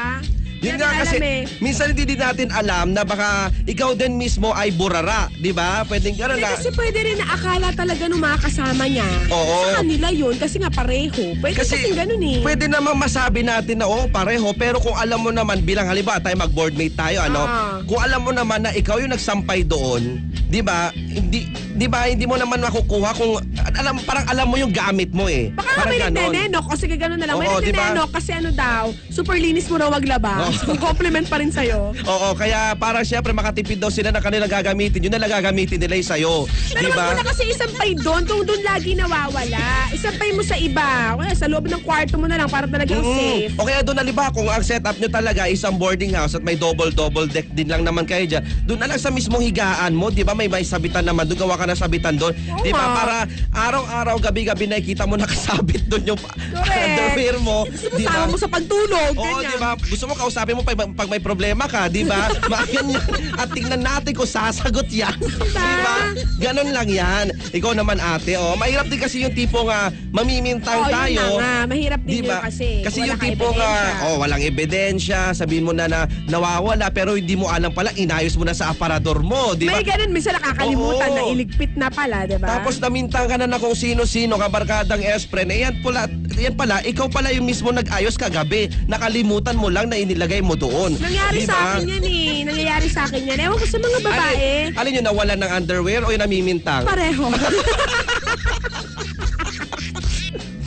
Yun 0.59 0.75
Yan 0.75 0.77
nga 0.77 0.87
ang 0.89 0.99
kasi, 0.99 1.15
alam 1.15 1.23
eh. 1.23 1.41
minsan 1.63 1.87
hindi 1.87 2.03
din 2.03 2.19
natin 2.19 2.51
alam 2.51 2.91
na 2.91 3.07
baka 3.07 3.47
ikaw 3.63 3.95
din 3.95 4.19
mismo 4.19 4.51
ay 4.51 4.75
burara, 4.75 5.31
di 5.33 5.55
ba? 5.55 5.87
Pwedeng 5.87 6.19
gano'n 6.19 6.35
Hindi, 6.35 6.43
na. 6.43 6.51
kasi 6.51 6.67
pwede 6.75 6.99
rin 6.99 7.15
na 7.15 7.31
akala 7.31 7.71
talaga 7.71 8.03
nung 8.11 8.19
mga 8.19 8.43
kasama 8.43 8.83
niya. 8.83 9.07
Oo. 9.29 9.55
Sa 9.63 9.79
kanila 9.79 10.11
yun, 10.11 10.35
kasi 10.35 10.59
nga 10.59 10.67
pareho. 10.67 11.31
Pwede 11.39 11.55
kasi, 11.55 11.79
Kasi 11.79 11.95
ganun 11.95 12.19
eh. 12.19 12.43
pwede 12.43 12.67
namang 12.67 12.99
masabi 12.99 13.39
natin 13.39 13.79
na 13.79 13.87
oo, 13.87 14.11
pareho. 14.11 14.51
Pero 14.51 14.83
kung 14.83 14.99
alam 14.99 15.23
mo 15.23 15.31
naman, 15.31 15.63
bilang 15.63 15.87
halimbawa 15.87 16.19
tayo 16.19 16.35
mag-boardmate 16.35 16.91
tayo, 16.93 17.23
ano, 17.23 17.39
Ah. 17.39 17.79
kung 17.87 18.03
alam 18.03 18.19
mo 18.19 18.35
naman 18.35 18.59
na 18.59 18.75
ikaw 18.75 18.99
yung 18.99 19.15
nagsampay 19.15 19.63
doon, 19.63 20.19
di 20.45 20.59
ba, 20.59 20.91
hindi, 20.91 21.47
di 21.79 21.87
ba, 21.87 22.11
hindi 22.11 22.27
mo 22.27 22.35
naman 22.35 22.59
makukuha 22.59 23.15
kung, 23.15 23.39
alam, 23.79 23.95
parang 24.03 24.27
alam 24.27 24.51
mo 24.51 24.59
yung 24.59 24.75
gamit 24.75 25.15
mo 25.15 25.31
eh. 25.31 25.55
Baka 25.55 25.71
parang 25.79 25.91
may 25.95 25.99
ganon. 26.03 26.15
nagnenenok 26.19 26.65
o 26.67 26.75
sige 26.75 26.99
ganun 26.99 27.15
na 27.15 27.31
lang. 27.31 27.39
May 27.39 27.47
Oo, 27.47 27.63
di 27.63 27.71
ba? 27.71 27.95
nagnenenok 27.95 28.09
kasi 28.11 28.31
ano 28.35 28.51
daw, 28.51 28.91
super 29.07 29.39
linis 29.39 29.71
mo 29.71 29.79
raw 29.79 29.87
maglaba. 29.87 30.43
Oo. 30.43 30.51
So, 30.59 30.75
compliment 30.75 31.31
pa 31.31 31.39
rin 31.39 31.47
sa'yo. 31.55 31.95
Oo, 31.95 32.29
kaya 32.35 32.75
parang 32.75 33.07
syempre 33.07 33.31
makatipid 33.31 33.79
daw 33.79 33.87
sila 33.87 34.11
ng 34.11 34.19
kanilang 34.19 34.51
gagamitin. 34.51 34.99
Yun 34.99 35.13
na 35.15 35.23
lang 35.23 35.31
gagamitin 35.39 35.79
nila 35.79 35.95
yung 35.95 36.09
sa'yo. 36.11 36.33
Pero 36.75 36.91
Di 36.91 36.91
wag 36.91 37.07
mo 37.07 37.13
na 37.15 37.25
kasi 37.31 37.43
isampay 37.47 37.95
doon 37.95 38.27
kung 38.27 38.43
doon 38.43 38.61
lagi 38.67 38.91
nawawala. 38.99 39.87
Isampay 39.95 40.35
mo 40.35 40.43
sa 40.43 40.59
iba. 40.59 41.15
Kaya 41.15 41.31
sa 41.31 41.47
loob 41.47 41.71
ng 41.71 41.79
kwarto 41.87 42.19
mo 42.19 42.27
na 42.27 42.43
lang 42.43 42.51
para 42.51 42.67
talagang 42.67 42.99
safe. 42.99 43.55
O 43.55 43.63
kaya 43.63 43.79
doon 43.79 44.03
naliba, 44.03 44.27
kung 44.35 44.51
ang 44.51 44.65
setup 44.65 44.99
nyo 44.99 45.07
talaga 45.07 45.47
isang 45.47 45.79
boarding 45.79 46.11
house 46.11 46.35
at 46.35 46.43
may 46.43 46.59
double-double 46.59 47.31
deck 47.31 47.47
din 47.55 47.71
lang 47.71 47.87
naman 47.87 48.03
kayo 48.03 48.27
dyan, 48.27 48.43
doon 48.67 48.83
na 48.83 48.87
lang 48.91 48.99
sa 48.99 49.07
mismong 49.07 49.47
higaan 49.47 49.95
mo, 49.95 50.11
di 50.11 50.27
ba? 50.27 50.35
May 50.35 50.51
may 50.51 50.67
sabitan 50.67 51.07
naman, 51.07 51.23
doon 51.29 51.47
gawa 51.47 51.55
ka 51.55 51.68
na 51.69 51.77
sabitan 51.77 52.17
doon. 52.17 52.33
Oo 52.33 52.61
Di 52.61 52.71
ba? 52.71 52.81
nga. 52.81 52.95
Para 52.95 53.15
araw-araw, 53.53 54.15
gabi-gabi 54.19 54.65
nakikita 54.65 55.05
mo 55.05 55.13
nakasabit 55.15 55.85
doon 55.85 56.03
yung 56.09 56.21
underwear 56.65 57.37
mo. 57.39 57.65
Gusto 57.65 57.87
mo 57.87 57.97
Di 57.97 58.03
ba? 58.03 58.11
sama 58.15 58.25
mo 58.27 58.37
sa 58.37 58.49
pagtulog. 58.49 59.13
Oo, 59.13 59.25
ganyan. 59.37 59.45
di 59.47 59.57
ba? 59.57 59.71
Gusto 59.77 60.05
mo 60.05 60.13
kausapin 60.15 60.55
mo 60.55 60.63
pag, 60.63 60.77
pag 60.89 61.07
may 61.07 61.21
problema 61.21 61.65
ka, 61.65 61.85
di 61.87 62.01
ba? 62.01 62.27
Magan 62.51 62.85
yan. 62.89 63.07
At 63.35 63.47
tingnan 63.49 63.81
natin 63.81 64.11
kung 64.11 64.27
sasagot 64.27 64.89
yan. 64.89 65.13
di 65.19 65.75
ba? 65.79 65.97
Ganon 66.39 66.69
lang 66.71 66.89
yan. 66.89 67.25
Ikaw 67.51 67.71
naman 67.73 67.99
ate, 67.99 68.33
oh. 68.35 68.55
Mahirap 68.55 68.87
din 68.87 68.97
kasi 68.97 69.21
yung 69.21 69.33
tipong 69.33 69.67
uh, 69.67 69.87
mamimintang 70.09 70.81
Oo, 70.81 70.87
yun 70.87 70.95
tayo. 70.95 71.21
na 71.35 71.37
nga. 71.37 71.53
Mahirap 71.67 72.01
din 72.01 72.09
Di 72.09 72.17
yun 72.19 72.27
ba? 72.27 72.37
kasi. 72.41 72.69
Kasi 72.81 72.97
Wala 72.99 73.07
yung 73.07 73.19
kang 73.19 73.29
tipong, 73.29 73.55
ebidensya. 73.55 73.93
ah, 73.93 74.05
oh, 74.05 74.15
walang 74.17 74.41
ebidensya, 74.41 75.19
sabihin 75.31 75.63
mo 75.63 75.73
na 75.73 75.85
na 75.85 75.99
nawawala, 76.25 76.89
pero 76.89 77.13
hindi 77.13 77.35
mo 77.35 77.45
alam 77.47 77.69
pala, 77.69 77.91
inayos 77.93 78.33
mo 78.33 78.43
na 78.43 78.53
sa 78.53 78.71
aparador 78.71 79.21
mo, 79.21 79.53
di 79.53 79.67
ba? 79.67 79.77
May 79.77 79.85
ganun, 79.85 80.09
minsan 80.09 80.33
nakakalimutan 80.33 80.79
nakalimutan 80.79 81.09
na 81.11 81.21
iligpit 81.59 81.75
na 81.75 81.91
pala, 81.91 82.23
di 82.23 82.39
ba? 82.39 82.47
Tapos 82.47 82.79
namintang 82.79 83.27
ka 83.27 83.35
na 83.35 83.43
na 83.43 83.59
kung 83.59 83.75
sino-sino, 83.75 84.39
kabarkadang 84.39 85.03
Espren. 85.03 85.51
Eh, 85.51 85.67
yan 85.67 85.83
pala, 85.83 86.07
yan 86.39 86.55
pala, 86.55 86.79
ikaw 86.87 87.11
pala 87.11 87.35
yung 87.35 87.43
mismo 87.43 87.67
nag-ayos 87.75 88.15
kagabi. 88.15 88.71
Nakalimutan 88.87 89.59
mo 89.59 89.67
lang 89.67 89.91
na 89.91 89.99
inilagay 89.99 90.39
mo 90.39 90.55
doon. 90.55 90.95
Nangyari 90.95 91.43
Di 91.43 91.51
sa 91.51 91.75
akin 91.75 91.83
yan 91.99 92.05
eh. 92.07 92.35
Nangyayari 92.47 92.87
sa 92.87 93.01
akin 93.11 93.21
yan. 93.27 93.37
Ewan 93.43 93.59
ko 93.59 93.67
sa 93.67 93.79
mga 93.83 93.99
babae. 93.99 94.71
Alin, 94.71 94.79
alin 94.79 94.97
yung 95.03 95.07
nawalan 95.11 95.39
ng 95.43 95.51
underwear 95.51 96.01
o 96.07 96.11
yung 96.15 96.23
namimintang? 96.23 96.87
Pareho. 96.87 97.27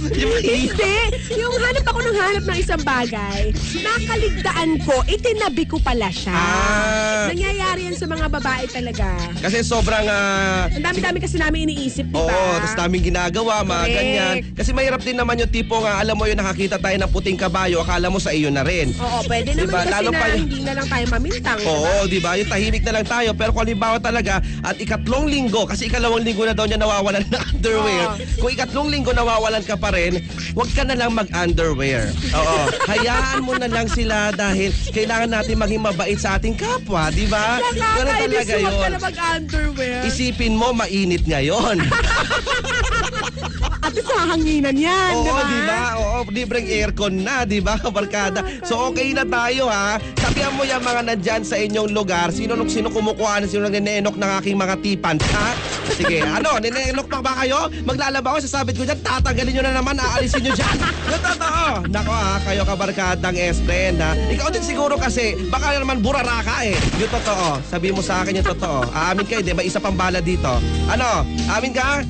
Hindi. 0.02 0.94
Yung 1.32 1.54
hanap 1.54 1.85
ako 1.85 2.00
ng 2.02 2.16
hanap 2.16 2.44
ng 2.44 2.59
isang 2.59 2.82
bagay, 2.82 3.54
nakaligtaan 3.78 4.71
ko, 4.82 4.99
itinabi 5.06 5.62
ko 5.64 5.78
pala 5.78 6.09
siya. 6.09 6.35
Ah. 6.35 7.30
Nangyayari 7.30 7.87
yan 7.87 7.94
sa 7.94 8.06
mga 8.06 8.26
babae 8.28 8.64
talaga. 8.66 9.14
Kasi 9.38 9.62
sobrang... 9.62 10.04
ah, 10.04 10.66
Ang 10.68 10.82
dami-dami 10.82 11.18
kasi 11.18 11.38
namin 11.38 11.71
iniisip, 11.71 12.04
di 12.04 12.16
Oo, 12.16 12.26
ba? 12.26 12.59
tapos 12.59 12.75
daming 12.76 13.04
ginagawa, 13.04 13.62
mga 13.62 13.71
Correct. 13.80 13.94
ganyan. 13.94 14.35
Kasi 14.52 14.71
mahirap 14.73 15.00
din 15.00 15.16
naman 15.16 15.38
yung 15.38 15.52
tipo 15.52 15.78
nga, 15.78 16.02
alam 16.02 16.18
mo 16.18 16.26
yung 16.26 16.38
nakakita 16.38 16.76
tayo 16.76 16.97
ng 16.99 17.11
puting 17.11 17.38
kabayo, 17.38 17.80
akala 17.80 18.11
mo 18.11 18.18
sa 18.18 18.35
iyo 18.35 18.50
na 18.50 18.66
rin. 18.66 18.90
Oo, 18.97 19.23
pwede 19.25 19.54
naman 19.54 19.71
Diba? 19.71 19.80
kasi 19.80 19.92
Lalo 19.92 20.11
na 20.11 20.18
pa 20.18 20.26
hindi 20.32 20.59
na 20.61 20.73
lang 20.75 20.87
tayo 20.88 21.04
mamintang. 21.09 21.61
Oo, 21.62 21.92
di 22.06 22.18
ba? 22.18 22.35
Yung 22.35 22.49
tahimik 22.49 22.82
na 22.82 22.92
lang 22.92 23.06
tayo. 23.06 23.30
Pero 23.32 23.50
kung 23.52 23.62
halimbawa 23.62 23.97
talaga, 23.99 24.35
at 24.61 24.76
ikatlong 24.76 25.28
linggo, 25.28 25.62
kasi 25.64 25.87
ikalawang 25.87 26.25
linggo 26.25 26.42
na 26.42 26.52
daw 26.52 26.66
niya 26.66 26.76
nawawalan 26.76 27.23
ng 27.23 27.42
underwear. 27.52 28.06
Oo. 28.11 28.40
Kung 28.40 28.50
ikatlong 28.50 28.88
linggo 28.88 29.12
nawawalan 29.12 29.62
ka 29.62 29.76
pa 29.76 29.92
rin, 29.93 30.25
huwag 30.53 30.71
ka 30.73 30.83
na 30.83 30.97
lang 30.97 31.13
mag-underwear. 31.13 32.09
Oo. 32.33 32.59
Hayaan 32.89 33.41
mo 33.41 33.55
na 33.55 33.69
lang 33.69 33.87
sila 33.87 34.33
dahil 34.33 34.73
kailangan 34.89 35.31
natin 35.31 35.57
maging 35.57 35.83
mabait 35.83 36.17
sa 36.17 36.35
ating 36.35 36.57
kapwa, 36.57 37.09
di 37.09 37.29
ba? 37.29 37.61
Ganun 37.61 37.77
Nakakainis 37.77 38.37
talaga 38.41 38.55
huwag 38.55 38.73
ka 38.73 38.81
yun. 38.81 38.91
na 38.91 39.01
mag-underwear. 39.01 40.01
Isipin 40.03 40.55
mo, 40.57 40.73
mainit 40.73 41.25
ngayon. 41.25 41.77
At 43.83 43.93
least 43.93 44.09
hahanginan 44.09 44.77
yan, 44.79 45.11
Oo, 45.13 45.23
di 45.23 45.31
ba? 45.31 45.43
di 45.45 45.61
ba? 45.61 45.81
Oo, 45.99 46.17
libreng 46.31 46.65
aircon 46.65 47.15
na, 47.19 47.43
di 47.43 47.59
ba, 47.59 47.75
kabarkada? 47.83 48.41
So, 48.63 48.89
okay 48.89 49.11
na 49.11 49.27
tayo, 49.27 49.67
ha? 49.67 49.99
Sabihan 50.17 50.55
mo 50.55 50.63
yung 50.63 50.81
mga 50.81 51.03
nandyan 51.05 51.43
sa 51.43 51.59
inyong 51.59 51.91
lugar. 51.91 52.31
Sino 52.31 52.55
sino 52.65 52.89
kumukuha, 52.89 53.43
sino 53.45 53.67
ninenok 53.67 54.15
ng 54.15 54.31
aking 54.39 54.57
mga 54.57 54.75
tipan, 54.81 55.19
ha? 55.35 55.51
Sige, 55.93 56.25
ano, 56.25 56.57
ninenok 56.57 57.05
pa 57.05 57.21
ba 57.21 57.33
kayo? 57.45 57.69
Maglalaba 57.85 58.33
ako, 58.33 58.39
sasabit 58.41 58.81
ko 58.81 58.85
dyan, 58.89 59.01
tatanggalin 59.05 59.53
nyo 59.53 59.63
na 59.69 59.75
naman, 59.77 59.97
aalisin 60.01 60.41
nyo 60.41 60.53
dyan. 60.57 60.77
Yung 61.13 61.21
totoo. 61.23 61.65
Nako, 61.93 62.13
ha, 62.13 62.41
kayo 62.41 62.63
kabarkadang 62.65 63.37
S-friend, 63.37 64.01
ha? 64.01 64.17
Ikaw 64.17 64.49
din 64.49 64.65
siguro 64.65 64.97
kasi, 64.97 65.37
baka 65.53 65.77
naman 65.77 66.01
burara 66.01 66.41
ka, 66.41 66.65
eh. 66.65 66.77
Yung 66.97 67.13
totoo. 67.13 67.61
Sabi 67.69 67.93
mo 67.93 68.01
sa 68.01 68.25
akin 68.25 68.41
yung 68.41 68.49
totoo. 68.49 68.89
Aamin 68.89 69.29
kayo, 69.29 69.45
di 69.45 69.53
ba? 69.53 69.61
Isa 69.61 69.85
pang 69.85 69.97
bala 69.97 70.25
dito. 70.25 70.49
Ano? 70.89 71.29
Amin 71.53 71.77
ka? 71.77 72.01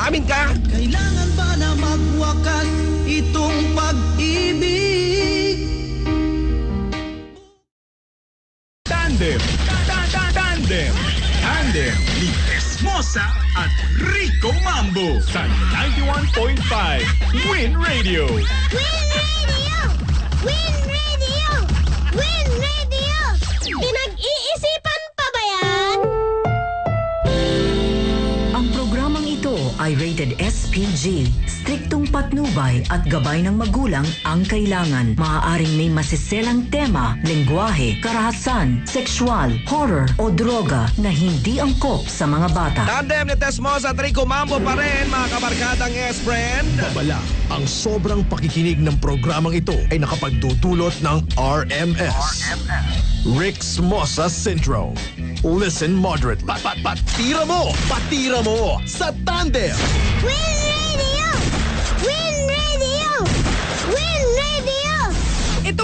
Amin 0.00 0.24
ka? 0.24 0.48
Kailangan 0.72 1.28
ba 1.36 1.48
na 1.60 1.68
magwakas 1.76 2.68
itong 3.04 3.76
pag-ibig? 3.76 5.58
Tandem. 8.88 9.40
Ta-ta- 9.68 10.32
Tandem. 10.32 10.92
Tandem 11.38 12.37
ni 12.82 12.88
Esmosa 12.88 13.22
at 13.56 13.70
Rico 14.14 14.52
Mambo 14.62 15.20
sa 15.20 15.46
91.5 15.74 16.62
Win 17.50 17.74
Radio. 17.74 18.26
Win 18.30 19.06
Radio! 19.14 19.78
Win 20.46 20.74
Radio! 20.86 21.48
Win 22.14 22.48
Radio! 22.58 23.18
Pinag-iisipan 23.82 25.02
pa 25.18 25.26
ba 25.34 25.42
yan? 25.42 25.98
Ang 28.54 28.66
programang 28.74 29.26
ito 29.26 29.54
ay 29.82 29.98
rated 29.98 30.38
SPG. 30.38 31.26
Striktong 31.46 31.87
patnubay 32.18 32.82
at 32.90 33.06
gabay 33.06 33.46
ng 33.46 33.54
magulang 33.54 34.02
ang 34.26 34.42
kailangan. 34.42 35.14
Maaaring 35.14 35.78
may 35.78 35.86
masiselang 35.86 36.66
tema, 36.66 37.14
lengguwahe, 37.22 38.02
karahasan, 38.02 38.82
sexual, 38.90 39.54
horror 39.70 40.10
o 40.18 40.26
droga 40.26 40.90
na 40.98 41.14
hindi 41.14 41.62
angkop 41.62 42.10
sa 42.10 42.26
mga 42.26 42.50
bata. 42.50 42.82
Tandem 42.90 43.30
ni 43.30 43.36
Tesmos 43.38 43.86
at 43.86 43.94
Rico 44.02 44.26
Mambo 44.26 44.58
pa 44.58 44.74
rin, 44.74 45.06
mga 45.06 45.26
kabarkadang 45.30 45.94
S-friend. 46.10 46.66
Babala, 46.90 47.22
ang 47.54 47.62
sobrang 47.70 48.26
pakikinig 48.26 48.82
ng 48.82 48.98
programang 48.98 49.54
ito 49.54 49.78
ay 49.94 50.02
nakapagdudulot 50.02 50.98
ng 50.98 51.22
RMS. 51.38 52.50
Rick's 53.38 53.78
Mossa 53.78 54.26
Syndrome. 54.26 54.98
Listen 55.46 55.94
moderately. 55.94 56.50
Pat, 56.50 56.66
pat, 56.66 56.82
patira 56.82 57.46
mo! 57.46 57.70
Patira 57.86 58.42
mo! 58.42 58.82
Sa 58.90 59.14
Tandem! 59.22 59.70
Win 60.26 60.57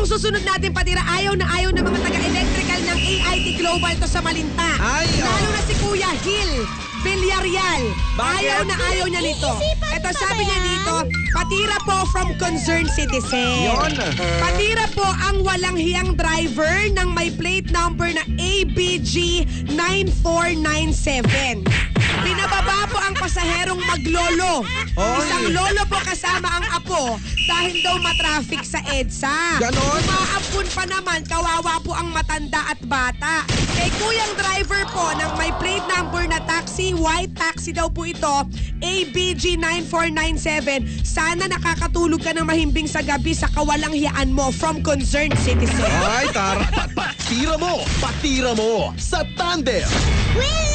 Itong 0.04 0.20
susunod 0.20 0.44
natin 0.44 0.68
patira, 0.76 1.00
ayaw 1.00 1.32
na 1.32 1.48
ayaw 1.48 1.72
ng 1.72 1.80
mga 1.80 2.00
taga-electrical 2.04 2.80
ng 2.92 2.98
AIT 3.08 3.56
Global 3.56 3.88
to 3.96 4.04
sa 4.04 4.20
Malinta. 4.20 4.76
Ay, 4.76 5.08
oh. 5.16 5.24
Lalo 5.24 5.48
na 5.48 5.60
si 5.64 5.72
Kuya 5.80 6.12
Gil 6.20 6.68
Villarreal. 7.00 7.88
Bakit? 8.12 8.36
Ayaw 8.36 8.60
na 8.68 8.76
ayaw 8.92 9.08
niya 9.08 9.24
nito. 9.24 9.48
Ito 9.64 10.08
sabi 10.12 10.44
niya 10.44 10.60
dito, 10.60 11.08
patira 11.32 11.80
po 11.88 12.04
from 12.12 12.36
concerned 12.36 12.92
citizen. 12.92 13.64
Yun. 13.64 13.96
Patira 14.44 14.84
po 14.92 15.08
ang 15.08 15.40
walang 15.40 15.80
hiyang 15.80 16.12
driver 16.20 16.84
ng 16.92 17.08
may 17.16 17.32
plate 17.32 17.72
number 17.72 18.12
na 18.12 18.28
ABG 18.36 19.48
9497. 19.72 21.93
Binababa 22.24 22.88
po 22.88 22.96
ang 22.96 23.12
pasaherong 23.20 23.84
maglolo. 23.84 24.64
Oy. 24.96 25.20
Isang 25.20 25.52
lolo 25.52 25.82
po 25.84 26.00
kasama 26.00 26.56
ang 26.56 26.66
apo 26.72 27.20
dahil 27.44 27.84
daw 27.84 28.00
matraffic 28.00 28.64
sa 28.64 28.80
EDSA. 28.88 29.60
Ganon? 29.60 30.00
Umaampun 30.00 30.66
pa 30.72 30.84
naman, 30.88 31.20
kawawa 31.28 31.76
po 31.84 31.92
ang 31.92 32.08
matanda 32.16 32.64
at 32.72 32.80
bata. 32.88 33.44
Kay 33.76 33.92
kuyang 34.00 34.32
driver 34.40 34.88
po 34.88 35.12
ng 35.12 35.30
may 35.36 35.52
plate 35.60 35.84
number 35.84 36.24
na 36.24 36.40
taxi, 36.48 36.96
white 36.96 37.36
taxi 37.36 37.76
daw 37.76 37.92
po 37.92 38.08
ito, 38.08 38.48
ABG 38.80 39.60
9497. 39.60 41.04
Sana 41.04 41.44
nakakatulog 41.44 42.24
ka 42.24 42.32
ng 42.32 42.48
mahimbing 42.48 42.88
sa 42.88 43.04
gabi 43.04 43.36
sa 43.36 43.52
kawalang 43.52 43.92
hiyaan 43.92 44.32
mo 44.32 44.48
from 44.48 44.80
concerned 44.80 45.36
citizen. 45.44 45.92
Ay, 46.08 46.32
tara. 46.32 46.64
Pat, 46.72 46.88
patira 46.96 47.60
mo! 47.60 47.84
Patira 48.00 48.56
mo! 48.56 48.96
Sa 48.96 49.20
Tandem! 49.36 49.84
Radio! 50.32 50.73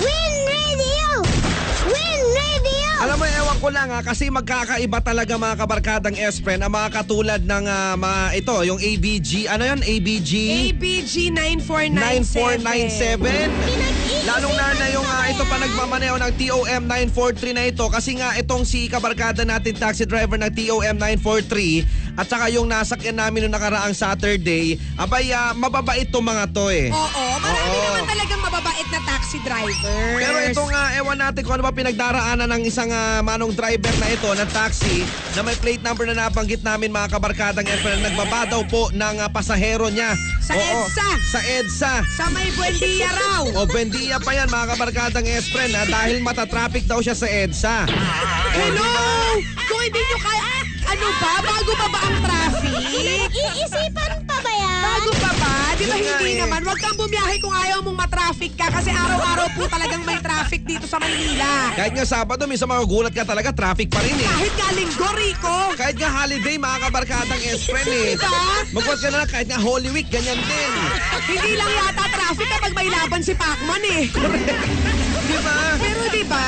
Win 0.00 0.34
Radio! 0.48 1.06
Win 1.92 2.22
Radio! 2.32 2.88
Alam 3.04 3.16
mo, 3.20 3.26
ewan 3.28 3.58
ko 3.60 3.68
lang 3.68 3.88
ha, 3.92 4.00
kasi 4.00 4.32
magkakaiba 4.32 5.04
talaga 5.04 5.36
mga 5.36 5.56
kabarkadang 5.60 6.16
S-friend 6.16 6.64
ang 6.64 6.72
mga 6.72 6.88
katulad 6.88 7.40
ng 7.44 7.64
ah, 7.68 7.94
mga, 8.00 8.22
ito, 8.40 8.56
yung 8.64 8.80
ABG, 8.80 9.48
ano 9.48 9.64
yun? 9.64 9.80
ABG? 9.84 10.32
ABG 10.72 11.14
9497. 11.36 12.64
9497? 13.28 14.24
Lalong 14.24 14.54
na 14.56 14.66
na 14.76 14.86
yung 14.88 15.04
ah, 15.04 15.28
ito 15.28 15.44
pa 15.44 15.56
nagmamaneho 15.60 16.16
ng 16.16 16.32
TOM 16.36 16.82
943 16.88 17.56
na 17.56 17.64
ito 17.68 17.84
kasi 17.88 18.16
nga 18.16 18.36
itong 18.36 18.64
si 18.64 18.88
kabarkada 18.88 19.44
natin 19.44 19.76
taxi 19.76 20.04
driver 20.08 20.36
ng 20.40 20.52
TOM 20.52 20.96
943 20.96 22.16
at 22.20 22.26
saka 22.28 22.52
yung 22.52 22.68
nasakyan 22.68 23.16
namin 23.16 23.48
noong 23.48 23.54
nakaraang 23.56 23.96
Saturday, 23.96 24.76
abay 24.96 25.32
ah, 25.32 25.52
mababait 25.52 26.08
itong 26.08 26.24
mga 26.24 26.44
to 26.52 26.68
eh. 26.68 26.88
Oo, 26.92 27.24
marami 27.40 27.76
Oo. 27.76 27.84
naman 27.84 27.99
talagang 28.10 28.40
mababait 28.42 28.88
na 28.90 29.00
taxi 29.06 29.38
drivers. 29.46 29.78
Pero 30.18 30.38
ito 30.42 30.62
nga, 30.66 30.82
ewan 30.98 31.18
natin 31.18 31.40
kung 31.46 31.54
ano 31.58 31.64
ba 31.64 31.70
pinagdaraanan 31.70 32.48
ng 32.50 32.62
isang 32.66 32.90
ah, 32.90 33.22
manong 33.22 33.54
driver 33.54 33.94
na 34.02 34.08
ito 34.10 34.26
ng 34.26 34.50
taxi 34.50 35.06
na 35.38 35.46
may 35.46 35.54
plate 35.54 35.82
number 35.86 36.04
na 36.10 36.26
nabanggit 36.26 36.66
namin 36.66 36.90
mga 36.90 37.08
kabarkadang 37.14 37.66
FM 37.66 38.02
na 38.02 38.10
nagbaba 38.10 38.50
daw 38.50 38.66
po 38.66 38.90
ng 38.90 39.16
ah, 39.22 39.30
pasahero 39.30 39.86
niya. 39.86 40.18
Sa 40.42 40.58
EDSA. 40.58 41.08
Sa 41.30 41.40
EDSA. 41.46 41.94
Sa 42.18 42.24
may 42.34 42.50
Buendia 42.58 43.10
raw. 43.14 43.42
O 43.60 43.66
bendiya 43.68 44.18
pa 44.18 44.34
yan 44.34 44.50
mga 44.50 44.66
kabarkadang 44.74 45.26
S-friend 45.26 45.72
ha, 45.76 45.84
dahil 45.86 46.24
matatraffic 46.24 46.88
daw 46.90 46.98
siya 46.98 47.14
sa 47.14 47.30
EDSA. 47.30 47.86
Hello! 48.50 48.90
Kung 49.70 49.80
hindi 49.86 50.00
nyo 50.00 50.18
kaya... 50.18 50.48
Ano 50.90 51.06
ba? 51.22 51.32
Bago 51.38 51.72
pa 51.78 51.86
ba 51.86 52.00
ang 52.02 52.18
traffic? 52.18 52.74
Iisipan? 53.30 54.29
Bago 54.90 55.10
pa 55.22 55.30
ba? 55.38 55.54
Di 55.78 55.84
ba 55.86 55.96
hindi 55.96 56.34
eh. 56.34 56.42
naman? 56.42 56.60
Huwag 56.66 56.80
kang 56.82 56.98
bumiyahe 56.98 57.38
kung 57.38 57.54
ayaw 57.54 57.78
mong 57.86 57.98
matraffic 58.04 58.52
ka 58.58 58.66
kasi 58.74 58.90
araw-araw 58.90 59.46
po 59.54 59.70
talagang 59.70 60.02
may 60.02 60.18
traffic 60.18 60.66
dito 60.66 60.84
sa 60.90 60.98
Maynila. 60.98 61.70
Kahit 61.78 61.92
nga 61.94 62.04
Sabado, 62.04 62.42
minsan 62.50 62.66
magugulat 62.66 63.14
ka 63.14 63.22
talaga, 63.22 63.54
traffic 63.54 63.86
pa 63.86 64.02
rin 64.02 64.18
eh. 64.18 64.26
Kahit 64.26 64.54
nga 64.58 64.68
linggo, 64.74 65.08
Rico. 65.14 65.56
Kahit 65.78 65.96
nga 65.96 66.10
holiday, 66.10 66.58
mga 66.58 66.78
kabarkadang 66.90 67.42
S-friend 67.54 67.86
eh. 67.86 68.18
Diba? 68.18 68.34
Magkulat 68.74 68.98
ka 68.98 69.08
na 69.14 69.16
lang, 69.22 69.30
kahit 69.30 69.46
nga 69.46 69.60
Holy 69.62 69.90
Week, 69.94 70.08
ganyan 70.10 70.40
din. 70.42 70.72
Hindi 71.30 71.52
lang 71.54 71.70
yata 71.70 72.04
traffic 72.10 72.48
kapag 72.50 72.72
may 72.74 72.88
laban 72.90 73.22
si 73.22 73.32
Pacman 73.38 73.82
eh. 73.86 74.02
Di 75.30 75.38
ba? 75.38 75.58
Pero 75.78 76.02
di 76.10 76.24
ba? 76.26 76.46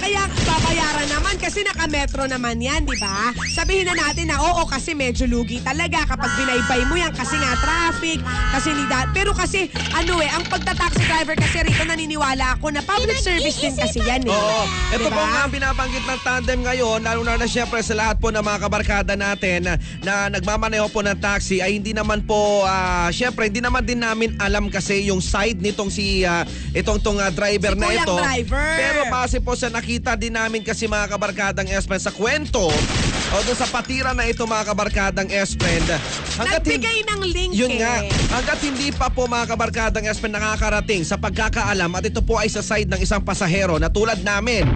Kaya 0.00 0.22
babayaran 0.48 1.11
naman 1.32 1.48
kasi 1.48 1.64
naka-metro 1.64 2.28
naman 2.28 2.60
yan, 2.60 2.84
di 2.84 2.92
ba? 3.00 3.32
Sabihin 3.56 3.88
na 3.88 3.96
natin 3.96 4.28
na 4.28 4.36
oo 4.36 4.68
kasi 4.68 4.92
medyo 4.92 5.24
lugi 5.24 5.64
talaga 5.64 6.04
kapag 6.04 6.28
binaybay 6.36 6.84
mo 6.84 7.00
yan 7.00 7.08
kasi 7.16 7.40
nga 7.40 7.56
traffic, 7.56 8.20
kasi 8.52 8.68
ni. 8.76 8.84
Pero 9.16 9.32
kasi 9.32 9.72
ano 9.96 10.20
eh, 10.20 10.28
ang 10.28 10.44
pagta-taxi 10.44 11.00
driver 11.08 11.32
kasi 11.40 11.64
rito 11.64 11.88
naniniwala 11.88 12.60
ako 12.60 12.76
na 12.76 12.84
public 12.84 13.16
service 13.16 13.56
din 13.64 13.72
kasi 13.72 14.04
yan 14.04 14.28
eh. 14.28 14.32
Oo. 14.34 14.62
Ito 14.92 15.08
Diba? 15.08 15.16
po 15.16 15.22
nga 15.24 15.40
ang 15.48 15.52
binabanggit 15.56 16.04
ng 16.04 16.20
tandem 16.20 16.60
ngayon, 16.68 17.00
lalo 17.00 17.24
na 17.24 17.40
na 17.40 17.48
siyempre 17.48 17.80
sa 17.80 17.96
lahat 17.96 18.20
po 18.20 18.28
ng 18.28 18.44
mga 18.44 18.58
kabarkada 18.68 19.16
natin 19.16 19.64
na, 19.64 19.74
na 20.04 20.28
nagmamaneho 20.28 20.92
po 20.92 21.00
ng 21.00 21.16
taxi 21.16 21.64
ay 21.64 21.80
hindi 21.80 21.96
naman 21.96 22.20
po, 22.28 22.68
ah, 22.68 23.08
siyempre 23.08 23.48
hindi 23.48 23.64
naman 23.64 23.88
din 23.88 24.04
namin 24.04 24.36
alam 24.36 24.68
kasi 24.68 25.08
yung 25.08 25.24
side 25.24 25.64
nitong 25.64 25.88
si, 25.88 26.28
ah, 26.28 26.44
itong 26.76 27.00
tong 27.00 27.16
ah, 27.16 27.32
driver 27.32 27.72
Si 27.72 27.80
na 27.80 27.88
ito. 27.96 28.16
driver. 28.20 28.68
Pero 28.76 29.00
base 29.08 29.40
po 29.40 29.56
sa 29.56 29.72
nakita 29.72 30.12
din 30.12 30.36
namin 30.36 30.60
kasi 30.60 30.84
mga 30.84 31.21
kabarkadang 31.22 31.70
S-Friend 31.70 32.02
sa 32.02 32.10
kwento, 32.10 32.66
o 33.32 33.40
doon 33.42 33.56
sa 33.56 33.64
patira 33.64 34.12
na 34.12 34.28
ito 34.28 34.44
mga 34.44 34.64
kabarkadang 34.68 35.28
S-Friend, 35.32 35.88
Nagbigay 36.36 37.04
ng 37.08 37.22
link 37.32 37.52
yun 37.56 37.72
eh. 37.72 37.80
nga, 37.80 38.04
hanggat 38.36 38.60
hindi 38.60 38.92
pa 38.92 39.08
po 39.08 39.24
mga 39.24 39.56
kabarkadang 39.56 40.04
S-Friend 40.04 40.36
nakakarating 40.36 41.00
sa 41.00 41.16
pagkakaalam 41.16 41.88
at 41.96 42.04
ito 42.04 42.20
po 42.20 42.36
ay 42.36 42.52
sa 42.52 42.60
side 42.60 42.92
ng 42.92 43.00
isang 43.00 43.24
pasahero 43.24 43.80
na 43.80 43.88
tulad 43.88 44.20
namin. 44.20 44.68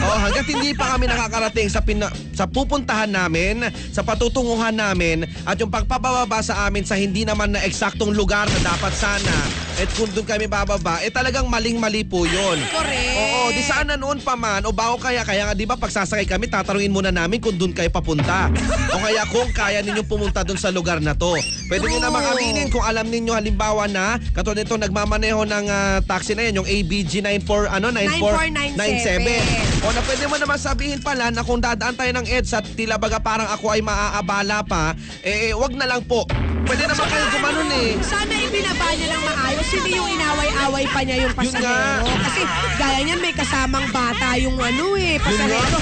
oh, 0.00 0.18
hanggat 0.20 0.48
hindi 0.48 0.72
pa 0.72 0.96
kami 0.96 1.04
nakakarating 1.04 1.68
sa 1.68 1.84
pina- 1.84 2.12
sa 2.32 2.48
pupuntahan 2.48 3.12
namin, 3.12 3.68
sa 3.92 4.00
patutunguhan 4.00 4.72
namin 4.72 5.28
at 5.44 5.60
yung 5.60 5.68
pagpapababa 5.68 6.40
sa 6.40 6.64
amin 6.64 6.88
sa 6.88 6.96
hindi 6.96 7.28
naman 7.28 7.52
na 7.52 7.60
eksaktong 7.60 8.16
lugar 8.16 8.48
na 8.48 8.60
dapat 8.64 8.92
sana 8.96 9.36
at 9.78 9.86
kung 9.94 10.10
doon 10.10 10.26
kami 10.26 10.50
bababa, 10.50 10.98
eh 11.06 11.10
talagang 11.10 11.46
maling-mali 11.46 12.02
po 12.02 12.26
yun. 12.26 12.58
Correct. 12.66 13.14
Oo, 13.14 13.54
di 13.54 13.62
sana 13.62 13.94
noon 13.94 14.18
pa 14.18 14.34
man, 14.34 14.66
o 14.66 14.74
bago 14.74 14.98
kaya, 14.98 15.22
kaya 15.22 15.46
nga 15.46 15.54
di 15.54 15.70
ba 15.70 15.78
pag 15.78 15.94
sasakay 15.94 16.26
kami, 16.26 16.50
tatanungin 16.50 16.90
muna 16.90 17.14
namin 17.14 17.38
kung 17.38 17.54
doon 17.54 17.70
kayo 17.70 17.86
papunta. 17.98 18.46
o 18.94 18.96
kaya 19.02 19.22
kung 19.28 19.50
kaya 19.50 19.82
ninyo 19.82 20.06
pumunta 20.06 20.46
doon 20.46 20.56
sa 20.56 20.70
lugar 20.70 21.02
na 21.02 21.18
to. 21.18 21.34
Pwede 21.66 21.90
nyo 21.90 21.98
namang 21.98 22.24
aminin 22.32 22.70
kung 22.70 22.86
alam 22.86 23.10
ninyo 23.10 23.34
halimbawa 23.34 23.90
na, 23.90 24.16
katulad 24.32 24.62
nito 24.62 24.78
nagmamaneho 24.78 25.42
ng 25.44 25.66
ah, 25.66 25.98
taxi 26.06 26.38
na 26.38 26.46
yan, 26.48 26.62
yung 26.62 26.68
ABG 26.68 27.20
94, 27.20 27.74
ano, 27.74 27.90
9497. 27.90 29.82
9497. 29.82 29.84
O 29.84 29.92
na 29.94 30.00
pwede 30.06 30.24
mo 30.26 30.36
naman 30.38 30.58
sabihin 30.58 31.00
pala 31.02 31.30
na 31.34 31.42
kung 31.42 31.60
dadaan 31.60 31.94
tayo 31.98 32.10
ng 32.14 32.26
EDSA 32.26 32.58
at 32.58 32.66
tila 32.74 32.98
baga 32.98 33.22
parang 33.22 33.46
ako 33.46 33.70
ay 33.70 33.80
maaabala 33.82 34.66
pa, 34.66 34.94
eh, 35.22 35.54
wag 35.54 35.74
na 35.74 35.86
lang 35.86 36.02
po. 36.06 36.26
Pwede 36.68 36.84
naman 36.84 37.06
kayo 37.08 37.24
gumanon 37.32 37.70
eh. 37.80 37.96
Sana 38.04 38.34
ibinaba 38.44 38.92
niya 38.92 39.08
ng 39.16 39.22
maayos, 39.24 39.68
hindi 39.72 39.90
yung 39.96 40.10
inaway-away 40.12 40.84
pa 40.92 41.00
niya 41.00 41.16
yung 41.24 41.32
pasahero. 41.32 42.04
Kasi 42.04 42.42
gaya 42.76 43.00
niyan 43.08 43.20
may 43.24 43.32
kasamang 43.32 43.88
bata 43.88 44.36
yung 44.36 44.58
ano 44.60 44.92
eh, 45.00 45.16
pasahero. 45.16 45.78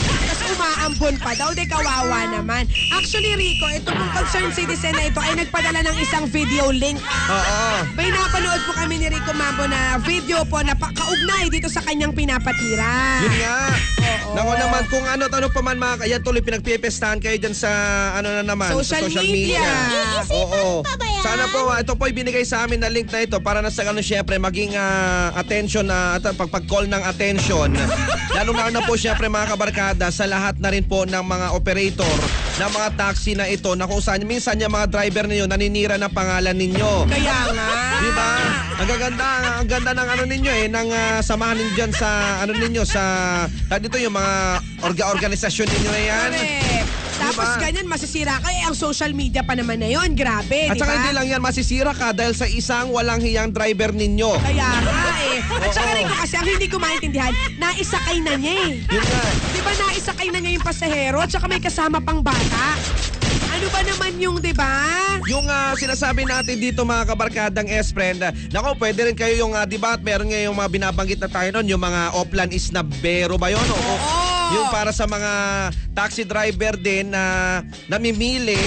Umaambon 0.47 1.15
pa 1.19 1.35
daw, 1.35 1.51
de 1.51 1.65
kawawa 1.65 2.31
naman. 2.31 2.65
Actually 2.93 3.35
Rico, 3.35 3.67
ito 3.69 3.89
pong 3.89 4.13
concerned 4.15 4.53
citizen 4.53 4.95
na 4.95 5.07
ito 5.07 5.19
ay 5.19 5.35
nagpadala 5.37 5.83
ng 5.83 5.97
isang 5.99 6.25
video 6.27 6.71
link. 6.71 6.99
Oo. 7.27 7.59
May 7.93 8.09
napanood 8.09 8.63
po 8.63 8.73
kami 8.73 8.97
ni 8.97 9.09
Rico 9.09 9.33
Mambo 9.33 9.67
na 9.67 9.99
video 10.01 10.43
po 10.45 10.63
na 10.63 10.73
pa- 10.73 10.93
kaugnay 10.93 11.49
dito 11.49 11.67
sa 11.67 11.83
kanyang 11.83 12.13
pinapatira. 12.13 13.21
Yun 13.21 13.35
nga. 13.37 13.59
Oo. 14.23 14.35
Nako 14.35 14.53
naman, 14.55 14.83
kung 14.87 15.05
ano-ano 15.05 15.49
pa 15.49 15.61
man 15.61 15.77
mga 15.77 15.97
kaya 15.99 16.17
tuloy 16.21 16.41
pinagpipestahan 16.41 17.19
kayo 17.19 17.37
dyan 17.37 17.53
sa 17.53 17.71
ano 18.15 18.31
na 18.31 18.43
naman, 18.43 18.71
Social 18.73 19.03
sa 19.03 19.09
social 19.09 19.27
media. 19.27 19.59
media. 19.59 20.05
Oo. 20.31 20.83
pa 20.83 20.95
ba 20.95 21.05
yan? 21.05 21.23
Sana 21.23 21.45
po, 21.49 21.59
ah, 21.67 21.81
ito 21.81 21.93
po 21.93 22.07
ibinigay 22.07 22.43
sa 22.43 22.63
amin 22.63 22.79
na 22.79 22.89
link 22.89 23.09
na 23.09 23.23
ito 23.23 23.39
para 23.41 23.59
na 23.59 23.69
sa 23.69 23.83
ano 23.83 23.99
syempre 23.99 24.37
maging 24.37 24.75
ah, 24.75 25.35
attention 25.35 25.85
na 25.85 26.17
at 26.17 26.27
pag 26.29 26.49
pag-call 26.49 26.87
ng 26.87 27.03
attention. 27.03 27.75
Lalo 28.37 28.53
na 28.53 28.69
na 28.69 28.85
po 28.85 28.95
syempre 28.95 29.27
mga 29.27 29.49
kabarkada 29.49 30.07
sa 30.09 30.29
lahat 30.37 30.61
na 30.61 30.69
rin 30.69 30.85
po 30.85 31.09
ng 31.09 31.25
mga 31.25 31.57
operator 31.57 32.17
ng 32.57 32.71
mga 32.73 32.89
taxi 32.97 33.33
na 33.33 33.49
ito 33.49 33.73
na 33.73 33.89
kung 33.89 34.01
saan 34.01 34.25
minsan 34.25 34.61
yung 34.61 34.73
mga 34.73 34.89
driver 34.93 35.25
ninyo 35.29 35.49
naninira 35.49 35.97
ng 35.97 36.13
pangalan 36.13 36.57
ninyo. 36.57 37.09
Kaya 37.09 37.53
nga. 37.53 37.69
Di 38.01 38.11
ba? 38.13 38.31
Ang 38.77 38.89
gaganda, 38.89 39.27
ang 39.61 39.69
ganda 39.69 39.93
ng 39.97 40.09
ano 40.09 40.25
ninyo 40.29 40.53
eh, 40.53 40.67
ng 40.69 40.89
ah, 40.93 41.21
samahan 41.25 41.57
ninyo 41.57 41.73
dyan 41.73 41.93
sa, 41.93 42.41
ano 42.45 42.53
ninyo, 42.57 42.83
sa, 42.85 43.03
dito 43.81 43.97
yung 43.97 44.17
mga 44.17 44.35
orga 44.85 45.05
organisasyon 45.13 45.69
ninyo 45.69 45.91
na 45.93 46.01
yan. 46.01 46.31
Correct. 46.33 46.96
Tapos 47.17 47.49
Diba? 47.49 47.63
ganyan, 47.63 47.87
masisira 47.87 48.37
ka. 48.39 48.49
Eh, 48.49 48.63
ang 48.63 48.77
social 48.77 49.13
media 49.13 49.41
pa 49.41 49.57
naman 49.57 49.81
na 49.81 49.89
yon 49.89 50.13
Grabe, 50.13 50.69
At 50.69 50.77
di 50.77 50.81
saka 50.81 50.93
hindi 50.95 51.13
lang 51.13 51.27
yan, 51.27 51.41
masisira 51.41 51.93
ka 51.93 52.13
dahil 52.13 52.37
sa 52.37 52.45
isang 52.47 52.93
walang 52.93 53.19
hiyang 53.19 53.51
driver 53.51 53.91
ninyo. 53.91 54.37
Kaya 54.39 54.69
nga 54.85 55.01
eh. 55.25 55.39
At 55.41 55.71
saka 55.73 55.91
Oo. 55.91 55.97
rin 55.97 56.07
kasi 56.07 56.35
ang 56.37 56.47
hindi 56.47 56.67
ko 56.67 56.77
maintindihan, 56.77 57.33
naisakay 57.57 58.21
na 58.21 58.37
niya 58.37 58.55
eh. 58.69 58.71
Yun 58.87 59.01
nga. 59.03 59.23
Di 59.51 59.61
ba 59.61 59.73
naisakay 59.75 60.29
na 60.29 60.39
niya 60.39 60.53
yung 60.55 60.67
pasahero 60.67 61.19
at 61.19 61.31
saka 61.33 61.47
may 61.47 61.59
kasama 61.59 61.99
pang 61.99 62.21
bata? 62.21 62.77
Ano 63.47 63.73
ba 63.73 63.81
naman 63.81 64.13
yung, 64.21 64.37
di 64.37 64.53
ba? 64.53 64.69
Yung 65.25 65.49
ah, 65.49 65.73
sinasabi 65.73 66.29
natin 66.29 66.61
dito 66.61 66.85
mga 66.85 67.09
kabarkadang 67.09 67.65
S-Friend, 67.65 68.21
ah, 68.21 68.33
nako 68.53 68.77
pwede 68.77 69.09
rin 69.09 69.17
kayo 69.17 69.33
yung, 69.39 69.57
uh, 69.57 69.65
di 69.65 69.81
ba, 69.81 69.97
at 69.97 70.05
meron 70.05 70.29
nga 70.29 70.37
yung 70.37 70.53
mga 70.53 70.69
binabanggit 70.69 71.17
na 71.17 71.31
tayo 71.33 71.49
nun, 71.51 71.65
yung 71.65 71.81
mga 71.81 72.13
Oplan 72.15 72.53
Isnabero 72.53 73.41
ba 73.41 73.49
yun? 73.49 73.65
O, 73.65 73.73
o- 73.73 73.81
Oo. 73.97 74.36
Yung 74.55 74.69
para 74.71 74.95
sa 74.95 75.11
mga 75.11 75.33
taxi 75.97 76.23
driver 76.23 76.79
din 76.79 77.11
na 77.11 77.61
namimili 77.91 78.59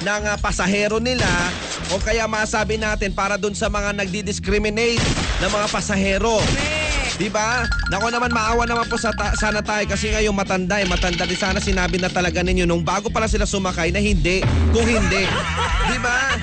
ng 0.00 0.22
ah, 0.30 0.38
pasahero 0.38 1.02
nila 1.02 1.26
o 1.90 1.98
kaya 1.98 2.30
masabi 2.30 2.78
natin 2.78 3.10
para 3.10 3.34
dun 3.34 3.52
sa 3.52 3.66
mga 3.66 3.90
nagdi-discriminate 3.98 5.02
ng 5.42 5.50
mga 5.50 5.66
pasahero. 5.68 6.38
Di 7.20 7.28
ba? 7.28 7.66
Nako 7.92 8.08
naman 8.08 8.32
maawa 8.32 8.64
naman 8.64 8.86
po 8.88 8.96
sa 8.96 9.12
ta- 9.12 9.36
sana 9.36 9.60
tayo 9.60 9.84
kasi 9.84 10.08
ngayon 10.08 10.32
matanda 10.32 10.80
eh. 10.80 10.86
Matanda 10.88 11.28
din 11.28 11.36
sana 11.36 11.60
sinabi 11.60 12.00
na 12.00 12.08
talaga 12.08 12.40
ninyo 12.40 12.64
nung 12.64 12.80
bago 12.80 13.12
pala 13.12 13.28
sila 13.28 13.44
sumakay 13.44 13.92
na 13.92 14.00
hindi. 14.00 14.40
Kung 14.72 14.86
hindi. 14.86 15.28
Di 15.90 15.98
ba? 16.00 16.38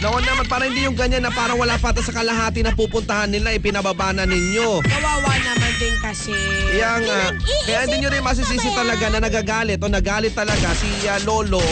Nako 0.00 0.18
naman 0.24 0.48
para 0.48 0.64
hindi 0.64 0.88
yung 0.88 0.96
ganyan 0.96 1.28
na 1.28 1.30
parang 1.30 1.60
wala 1.60 1.76
pa 1.76 1.92
sa 1.92 2.10
kalahati 2.10 2.64
na 2.64 2.72
pupuntahan 2.72 3.28
nila 3.28 3.52
eh 3.52 3.60
pinababa 3.60 4.16
na 4.16 4.24
ninyo. 4.24 4.80
Kawawa 4.80 5.32
naman 5.36 5.69
din 5.80 5.96
kasi. 6.04 6.36
Kaya 6.76 7.00
nga, 7.00 7.18
kaya 7.64 7.78
hindi 7.88 7.96
nyo 8.04 8.10
rin 8.12 8.20
masisisi 8.20 8.68
talaga 8.76 9.08
na 9.08 9.24
nagagalit 9.24 9.80
o 9.80 9.88
nagalit 9.88 10.36
talaga 10.36 10.76
si 10.76 11.08
ah, 11.08 11.16
Lolo 11.24 11.64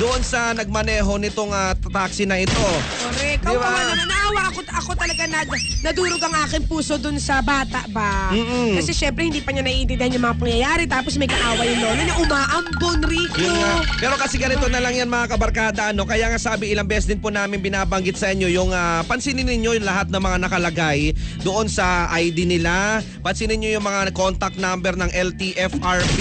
doon 0.00 0.20
sa 0.24 0.56
nagmaneho 0.56 1.20
nitong 1.20 1.52
ah, 1.52 1.76
taxi 1.76 2.24
na 2.24 2.40
ito. 2.40 2.68
Correct. 3.02 3.44
Di 3.44 3.52
ba? 3.52 3.60
Kawawa 3.60 3.80
naman. 3.92 4.06
Naawa 4.08 4.42
ako, 4.48 4.60
ako 4.72 4.90
talaga 4.96 5.22
nad, 5.28 5.46
nadurog 5.84 6.22
ang 6.24 6.34
aking 6.48 6.64
puso 6.64 6.96
dun 6.96 7.20
sa 7.20 7.44
bata 7.44 7.84
ba. 7.92 8.32
Mm-mm. 8.32 8.78
Kasi 8.80 8.96
syempre 8.96 9.28
hindi 9.28 9.44
pa 9.44 9.52
niya 9.52 9.64
naiintindihan 9.66 10.16
yung 10.16 10.24
mga 10.24 10.38
pangyayari 10.40 10.84
tapos 10.88 11.20
may 11.20 11.28
kaaway 11.28 11.76
yung 11.76 11.82
lolo 11.84 12.00
niya. 12.00 12.16
Umaambon, 12.16 13.00
Rico. 13.04 13.52
Pero 14.00 14.14
kasi 14.16 14.40
ganito 14.40 14.64
na 14.72 14.80
lang 14.80 14.96
yan 14.96 15.10
mga 15.10 15.36
kabarkada. 15.36 15.92
Ano? 15.92 16.08
Kaya 16.08 16.32
nga 16.32 16.40
sabi 16.40 16.72
ilang 16.72 16.88
beses 16.88 17.10
din 17.10 17.20
po 17.20 17.28
namin 17.28 17.60
binabanggit 17.60 18.16
sa 18.16 18.32
inyo 18.32 18.48
yung 18.48 18.70
ah, 18.72 19.04
pansinin 19.04 19.44
ninyo 19.44 19.76
yung 19.76 19.86
lahat 19.86 20.08
ng 20.08 20.22
mga 20.22 20.38
nakalagay 20.48 21.12
doon 21.44 21.68
sa 21.68 22.08
ID 22.16 22.48
nila. 22.48 23.04
Pansinin 23.20 23.60
niyo 23.60 23.76
yung 23.76 23.84
mga 23.84 24.14
contact 24.16 24.56
number 24.56 24.96
ng 24.96 25.10
LTFRB, 25.12 26.18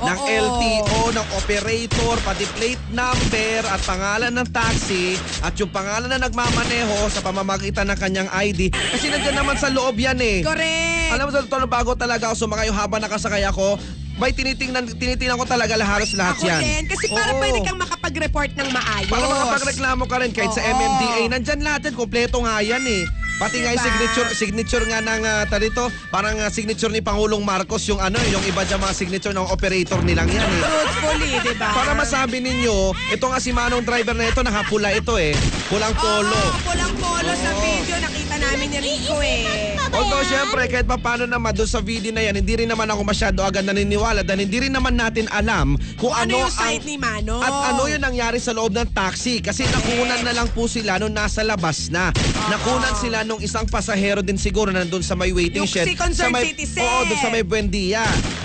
ng 0.00 0.18
Oo. 0.18 0.28
LTO, 0.48 1.00
ng 1.12 1.26
operator, 1.36 2.14
pati 2.24 2.46
plate 2.56 2.93
number 2.94 3.60
at 3.66 3.80
pangalan 3.82 4.30
ng 4.30 4.48
taxi 4.54 5.18
at 5.42 5.52
yung 5.58 5.68
pangalan 5.68 6.06
na 6.06 6.22
nagmamaneho 6.22 7.10
sa 7.10 7.18
pamamagitan 7.20 7.90
ng 7.90 7.98
kanyang 7.98 8.30
ID. 8.30 8.70
Kasi 8.70 9.10
nandiyan 9.10 9.36
naman 9.36 9.58
sa 9.58 9.68
loob 9.68 9.98
yan 9.98 10.16
eh. 10.22 10.46
Correct. 10.46 11.10
Alam 11.10 11.24
mo 11.28 11.30
sa 11.34 11.42
totoo 11.42 11.66
bago 11.66 11.92
talaga 11.98 12.30
ako 12.30 12.46
sumakay 12.46 12.70
habang 12.70 13.02
nakasakay 13.02 13.42
ako, 13.44 13.76
may 14.14 14.30
tinitingnan, 14.30 14.86
tinitingnan 14.94 15.34
ko 15.34 15.42
talaga 15.42 15.74
halos 15.74 16.14
lahat 16.14 16.38
Ako 16.38 16.46
yan. 16.46 16.60
din. 16.62 16.82
Kasi 16.86 17.10
para 17.10 17.34
Oo. 17.34 17.40
pwede 17.42 17.58
kang 17.66 17.78
makapag-report 17.82 18.50
ng 18.54 18.68
maayos. 18.70 19.10
Para 19.10 19.26
makapagreklamo 19.26 20.04
ka 20.06 20.16
rin 20.22 20.30
kahit 20.30 20.52
sa 20.54 20.62
Oo. 20.62 20.70
MMDA, 20.70 21.20
nandyan 21.34 21.60
lahat 21.66 21.90
yan, 21.90 21.94
kompleto 21.98 22.38
nga 22.46 22.62
yan 22.62 22.82
eh. 22.86 23.02
Pati 23.34 23.66
nga 23.66 23.74
yung 23.74 23.82
Diba? 23.82 23.90
signature, 23.90 24.28
signature 24.30 24.84
nga 24.86 25.02
ng 25.02 25.22
uh, 25.22 25.42
tarito, 25.50 25.90
parang 26.08 26.38
ah, 26.38 26.48
signature 26.48 26.88
ni 26.88 27.02
Pangulong 27.02 27.42
Marcos 27.42 27.82
yung 27.90 27.98
ano, 27.98 28.14
yung 28.30 28.40
iba 28.46 28.62
dyan 28.62 28.78
mga 28.78 28.94
signature 28.94 29.34
ng 29.34 29.50
operator 29.50 29.98
nilang 30.00 30.30
yan 30.30 30.46
eh. 30.46 30.62
Truthfully, 30.62 31.30
di 31.42 31.54
ba? 31.58 31.68
Para 31.74 31.92
masabi 31.92 32.38
ninyo, 32.38 32.94
ito 33.10 33.24
nga 33.26 33.42
si 33.42 33.50
Manong 33.50 33.82
driver 33.82 34.14
na 34.14 34.30
ito, 34.30 34.40
nakapula 34.40 34.94
ito 34.94 35.18
eh. 35.18 35.34
Pulang 35.66 35.92
polo. 35.98 36.30
Oo, 36.30 36.62
pulang 36.62 36.94
polo 36.94 37.32
sa 37.34 37.50
video. 37.58 37.96
Nakita 37.98 38.23
namin 38.38 38.66
ni 38.70 38.78
Rico 38.82 39.16
eh. 39.20 39.74
Although 39.94 40.26
syempre 40.26 40.66
kahit 40.66 40.86
pa 40.90 40.98
paano 40.98 41.24
naman 41.28 41.54
doon 41.54 41.70
sa 41.70 41.78
video 41.78 42.10
na 42.10 42.22
yan, 42.26 42.42
hindi 42.42 42.64
rin 42.64 42.68
naman 42.70 42.90
ako 42.90 43.06
masyado 43.06 43.46
agad 43.46 43.62
naniniwala 43.62 44.26
dahil 44.26 44.46
hindi 44.46 44.66
rin 44.66 44.74
naman 44.74 44.98
natin 44.98 45.30
alam 45.30 45.78
kung, 45.98 46.10
Kung 46.10 46.14
ano 46.14 46.42
yung 46.42 46.50
ang, 46.50 46.58
side 46.74 46.84
ni 46.86 46.96
Manong. 46.98 47.42
At 47.42 47.54
ano 47.74 47.86
yung 47.86 48.02
nangyari 48.02 48.42
sa 48.42 48.50
loob 48.50 48.74
ng 48.74 48.90
taxi 48.90 49.38
kasi 49.38 49.62
nakunan 49.70 50.18
na 50.26 50.32
lang 50.34 50.48
po 50.50 50.66
sila 50.66 50.98
nung 50.98 51.14
nasa 51.14 51.46
labas 51.46 51.94
na. 51.94 52.10
Nakunan 52.50 52.94
sila 52.98 53.22
nung 53.22 53.38
isang 53.38 53.70
pasahero 53.70 54.24
din 54.24 54.34
siguro 54.34 54.74
na 54.74 54.82
nandun 54.82 55.04
sa 55.04 55.14
may 55.14 55.30
waiting 55.30 55.62
Yung 55.62 55.70
shed. 55.70 55.86
si 55.86 55.94
Concerned 55.94 56.32
sa 56.32 56.34
may, 56.34 56.50
Citizen. 56.50 56.82
Oo, 56.82 57.00
doon 57.06 57.20
sa 57.20 57.30
may 57.30 57.44
Buendia. 57.46 58.02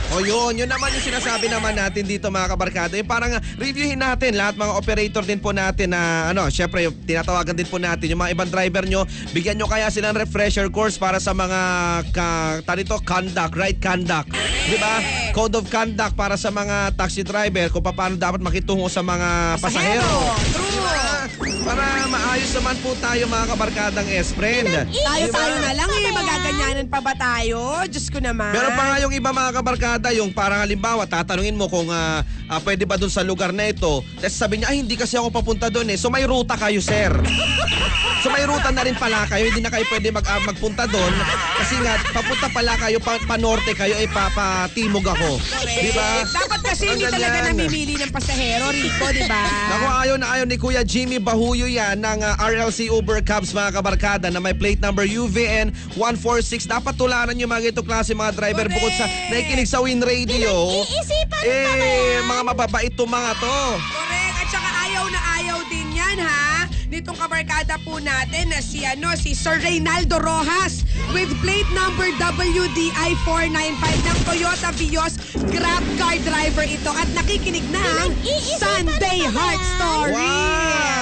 O 0.09 0.25
yun, 0.25 0.57
yun 0.57 0.65
naman 0.65 0.89
yung 0.89 1.05
sinasabi 1.05 1.53
naman 1.53 1.77
natin 1.77 2.01
dito 2.01 2.33
mga 2.33 2.49
kabarkada. 2.49 2.93
Yung 2.97 3.05
parang 3.05 3.37
ah, 3.37 3.41
reviewin 3.61 4.01
natin 4.01 4.33
lahat 4.33 4.57
mga 4.57 4.73
operator 4.73 5.21
din 5.21 5.37
po 5.37 5.53
natin 5.53 5.93
na 5.93 6.33
ano, 6.33 6.49
syempre 6.49 6.81
yung 6.81 6.97
tinatawagan 7.05 7.53
din 7.53 7.69
po 7.69 7.77
natin 7.77 8.09
yung 8.09 8.17
mga 8.17 8.33
ibang 8.33 8.49
driver 8.49 8.89
nyo, 8.89 9.05
bigyan 9.37 9.61
nyo 9.61 9.69
kaya 9.69 9.78
silang 9.87 10.19
refresher 10.19 10.67
course 10.67 10.99
para 10.99 11.23
sa 11.23 11.31
mga 11.31 11.61
ka, 12.11 12.27
tanito, 12.67 12.99
conduct, 13.07 13.55
right 13.55 13.79
conduct. 13.79 14.35
Di 14.67 14.75
ba? 14.75 14.99
Code 15.31 15.63
of 15.63 15.65
conduct 15.71 16.19
para 16.19 16.35
sa 16.35 16.51
mga 16.51 16.99
taxi 16.99 17.23
driver 17.23 17.71
kung 17.71 17.87
paano 17.87 18.19
dapat 18.19 18.43
makitungo 18.43 18.91
sa 18.91 18.99
mga 18.99 19.55
pasahero. 19.63 20.35
True. 20.51 20.68
Para 21.65 22.05
maayos 22.05 22.51
naman 22.53 22.77
po 22.81 22.93
tayo 22.97 23.25
mga 23.25 23.45
kabarkadang 23.49 24.07
S-friend. 24.21 24.69
Tayo-tayo 24.89 25.55
na 25.59 25.71
lang 25.73 25.89
eh. 25.89 26.11
Magaganyanan 26.13 26.87
pa 26.87 26.99
ba 27.01 27.13
tayo? 27.13 27.85
Diyos 27.85 28.09
ko 28.09 28.21
naman. 28.21 28.53
Meron 28.53 28.73
pa 28.73 28.83
nga 28.85 28.97
yung 29.01 29.13
iba 29.13 29.29
mga 29.29 29.51
kabarkada, 29.53 30.07
yung 30.13 30.29
parang 30.29 30.61
halimbawa, 30.61 31.05
tatanungin 31.05 31.57
mo 31.57 31.65
kung 31.65 31.89
ah, 31.89 32.21
ah, 32.47 32.59
pwede 32.61 32.85
ba 32.85 32.95
dun 32.95 33.09
sa 33.09 33.25
lugar 33.25 33.49
na 33.49 33.69
ito. 33.69 34.01
Tapos 34.17 34.35
sabi 34.35 34.61
niya, 34.61 34.69
ay 34.69 34.81
hindi 34.81 34.93
kasi 34.93 35.17
ako 35.17 35.33
papunta 35.33 35.69
dun 35.69 35.89
eh. 35.89 35.97
So 35.97 36.09
may 36.09 36.25
ruta 36.25 36.53
kayo, 36.53 36.79
sir. 36.79 37.09
So 38.19 38.27
may 38.27 38.43
ruta 38.43 38.67
na 38.69 38.83
rin 38.83 38.99
pala 38.99 39.23
kayo, 39.25 39.47
hindi 39.47 39.63
na 39.63 39.71
kayo 39.71 39.87
pwede 39.87 40.11
mag, 40.11 40.25
ah, 40.27 40.43
magpunta 40.43 40.83
doon. 40.85 41.13
Kasi 41.55 41.75
nga, 41.79 41.95
papunta 42.11 42.47
pala 42.51 42.75
kayo, 42.75 42.99
pa, 42.99 43.15
pa-norte 43.23 43.71
kayo, 43.71 43.95
eh 43.95 44.11
papatimog 44.11 45.07
ako. 45.07 45.39
Di 45.63 45.91
ba? 45.95 46.27
Dapat 46.27 46.59
kasi 46.61 46.83
Ang 46.85 46.99
hindi 46.99 47.07
talaga 47.07 47.39
ganyan. 47.39 47.55
namimili 47.55 47.95
ng 47.95 48.11
pasahero, 48.11 48.65
Rico, 48.69 49.05
di 49.09 49.23
ba? 49.23 49.39
Naku, 49.71 49.87
ayaw 50.03 50.15
na 50.19 50.27
ayaw 50.29 50.45
ni 50.45 50.57
Kuya 50.59 50.83
Jimmy 50.83 51.15
Bahuyo 51.39 51.71
yan 51.71 52.03
ng 52.03 52.19
ah, 52.19 52.35
RLC 52.51 52.91
Uber 52.91 53.23
Cabs 53.23 53.55
mga 53.55 53.79
kabarkada 53.79 54.27
na 54.27 54.43
may 54.43 54.51
plate 54.51 54.83
number 54.83 55.07
UVN 55.07 55.71
146. 55.95 56.67
Dapat 56.67 56.99
tularan 56.99 57.31
yung 57.39 57.47
mga 57.47 57.71
ito 57.71 57.79
klase 57.79 58.11
mga 58.11 58.35
driver 58.35 58.67
Correct. 58.67 58.75
bukod 58.75 58.91
sa 58.99 59.07
nakikinig 59.31 59.63
sa 59.63 59.79
Win 59.79 60.03
Radio. 60.03 60.83
Iisipan 60.83 61.39
mo 61.39 61.47
pa 61.47 61.47
ba 61.47 61.47
Eh, 61.47 62.19
yan? 62.19 62.27
mga 62.27 62.43
mababait 62.43 62.91
to 62.91 63.07
mga 63.07 63.31
to. 63.39 63.55
Correct. 63.87 64.35
At 64.35 64.47
saka 64.51 64.69
ayaw 64.83 65.05
na 65.07 65.19
ayaw 65.39 65.59
din 65.71 65.87
yan, 65.95 66.17
ha? 66.19 66.67
Nitong 66.91 67.15
kabarkada 67.15 67.79
po 67.87 68.03
natin 68.03 68.51
na 68.51 68.59
si, 68.59 68.83
ano, 68.83 69.15
si 69.15 69.31
Sir 69.31 69.63
Reynaldo 69.63 70.19
Rojas 70.19 70.83
with 71.15 71.31
plate 71.39 71.71
number 71.71 72.11
WDI 72.19 73.15
495 73.23 73.79
ng 73.79 74.17
Toyota 74.27 74.69
Vios 74.75 75.15
Grab 75.47 75.87
car 75.95 76.19
driver 76.19 76.67
ito 76.67 76.91
at 76.91 77.07
nakikinig 77.15 77.63
Iisipan 78.27 78.91
Sunday 78.91 79.23
Heart? 79.23 79.61
Story. 79.79 80.11
Wow! 80.19 80.98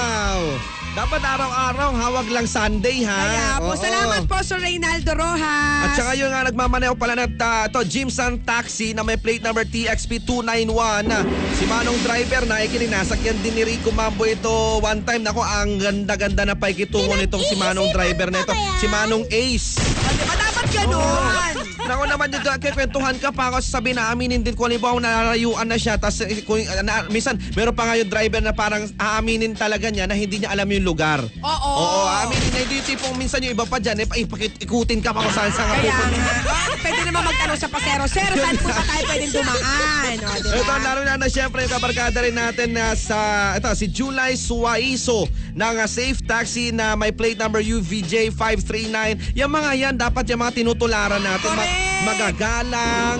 Dapat 0.98 1.22
araw-araw, 1.22 1.94
hawag 1.94 2.26
lang 2.26 2.50
Sunday 2.50 3.06
ha. 3.06 3.14
Kaya 3.22 3.46
po, 3.62 3.70
Oo. 3.70 3.78
salamat 3.78 4.26
po 4.26 4.34
Sir 4.42 4.58
Reynaldo 4.58 5.14
Rojas. 5.14 5.86
At 5.86 5.90
saka 5.94 6.18
yung 6.18 6.34
nga 6.34 6.42
nagmamaneho 6.50 6.98
pala 6.98 7.14
na 7.14 7.30
uh, 7.30 7.70
to 7.70 7.86
Jimson 7.86 8.42
Taxi 8.42 8.98
na 8.98 9.06
may 9.06 9.14
plate 9.14 9.46
number 9.46 9.62
TXP 9.62 10.26
291. 10.26 11.06
Si 11.54 11.70
Manong 11.70 12.02
driver 12.02 12.50
na 12.50 12.66
ikinig 12.66 12.90
nasakyan 12.90 13.38
din 13.46 13.54
ni 13.54 13.62
Rico 13.62 13.94
Mambo 13.94 14.26
ito 14.26 14.82
one 14.82 15.06
time. 15.06 15.22
Nako, 15.22 15.38
ang 15.38 15.78
ganda-ganda 15.78 16.42
na 16.42 16.58
paikitungo 16.58 17.14
nitong 17.14 17.46
si 17.46 17.54
Manong 17.54 17.94
driver 17.94 18.34
na 18.34 18.42
ito. 18.42 18.54
Si 18.82 18.90
Manong 18.90 19.22
Ace. 19.30 19.78
Di 19.78 20.24
ba 20.26 20.34
dapat 20.34 20.66
ganun? 20.82 21.57
Nako 21.88 22.04
naman 22.04 22.28
yung 22.28 22.44
kikwentuhan 22.60 23.16
ka 23.16 23.32
pa 23.32 23.48
ako 23.48 23.64
sabi 23.64 23.96
na 23.96 24.12
aminin 24.12 24.44
din 24.44 24.52
kung 24.52 24.68
halimbawa 24.68 25.00
nalarayuan 25.00 25.64
na 25.64 25.80
siya 25.80 25.96
tapos 25.96 26.20
eh, 26.20 26.44
kung, 26.44 26.60
na, 26.84 27.08
minsan 27.08 27.40
meron 27.56 27.72
pa 27.72 27.88
nga 27.88 27.96
yung 27.96 28.12
driver 28.12 28.44
na 28.44 28.52
parang 28.52 28.84
aaminin 29.00 29.56
talaga 29.56 29.88
niya 29.88 30.04
na 30.04 30.12
hindi 30.12 30.44
niya 30.44 30.52
alam 30.52 30.68
yung 30.68 30.84
lugar. 30.84 31.24
Oo. 31.40 31.70
Oo, 31.80 32.04
aminin 32.28 32.50
na 32.52 32.58
hindi 32.60 32.84
yung 32.84 32.88
tipong 32.92 33.16
minsan 33.16 33.40
yung 33.40 33.56
iba 33.56 33.64
pa 33.64 33.80
dyan, 33.80 34.04
eh, 34.04 34.06
ipakit, 34.20 34.60
ikutin 34.60 35.00
ka 35.00 35.16
pa 35.16 35.24
kung 35.24 35.32
saan 35.32 35.48
saan 35.48 35.72
ka 35.72 35.80
Kaya 35.80 35.96
pupunta. 35.96 36.32
nga, 36.44 36.76
pwede 36.84 37.00
naman 37.08 37.22
magtanong 37.24 37.58
sa 37.58 37.68
pasero, 37.72 38.04
Sir, 38.04 38.30
saan 38.36 38.56
po 38.60 38.68
ba 38.68 38.82
tayo 38.84 39.02
pwedeng 39.08 39.32
dumaan? 39.32 40.16
O, 40.20 40.32
di 40.36 40.48
ba? 40.52 40.56
Ito, 40.60 40.72
laro 40.84 41.00
na 41.08 41.14
na 41.16 41.28
siyempre 41.32 41.64
yung 41.64 41.72
kabarkada 41.72 42.18
rin 42.20 42.36
natin 42.36 42.68
na 42.76 42.92
sa, 42.92 43.18
ito, 43.56 43.68
si 43.72 43.88
July 43.88 44.36
Suaiso 44.36 45.24
ng 45.56 45.74
uh, 45.80 45.88
Safe 45.88 46.20
Taxi 46.20 46.68
na 46.68 46.92
may 47.00 47.16
plate 47.16 47.40
number 47.40 47.64
UVJ 47.64 48.28
539. 48.36 49.32
Yung 49.40 49.48
mga 49.48 49.70
yan, 49.72 49.94
dapat 49.96 50.28
yung 50.28 50.44
mga 50.44 50.52
tinutularan 50.60 51.24
natin. 51.24 51.48
Correct. 51.48 51.77
Magagalang, 52.06 53.18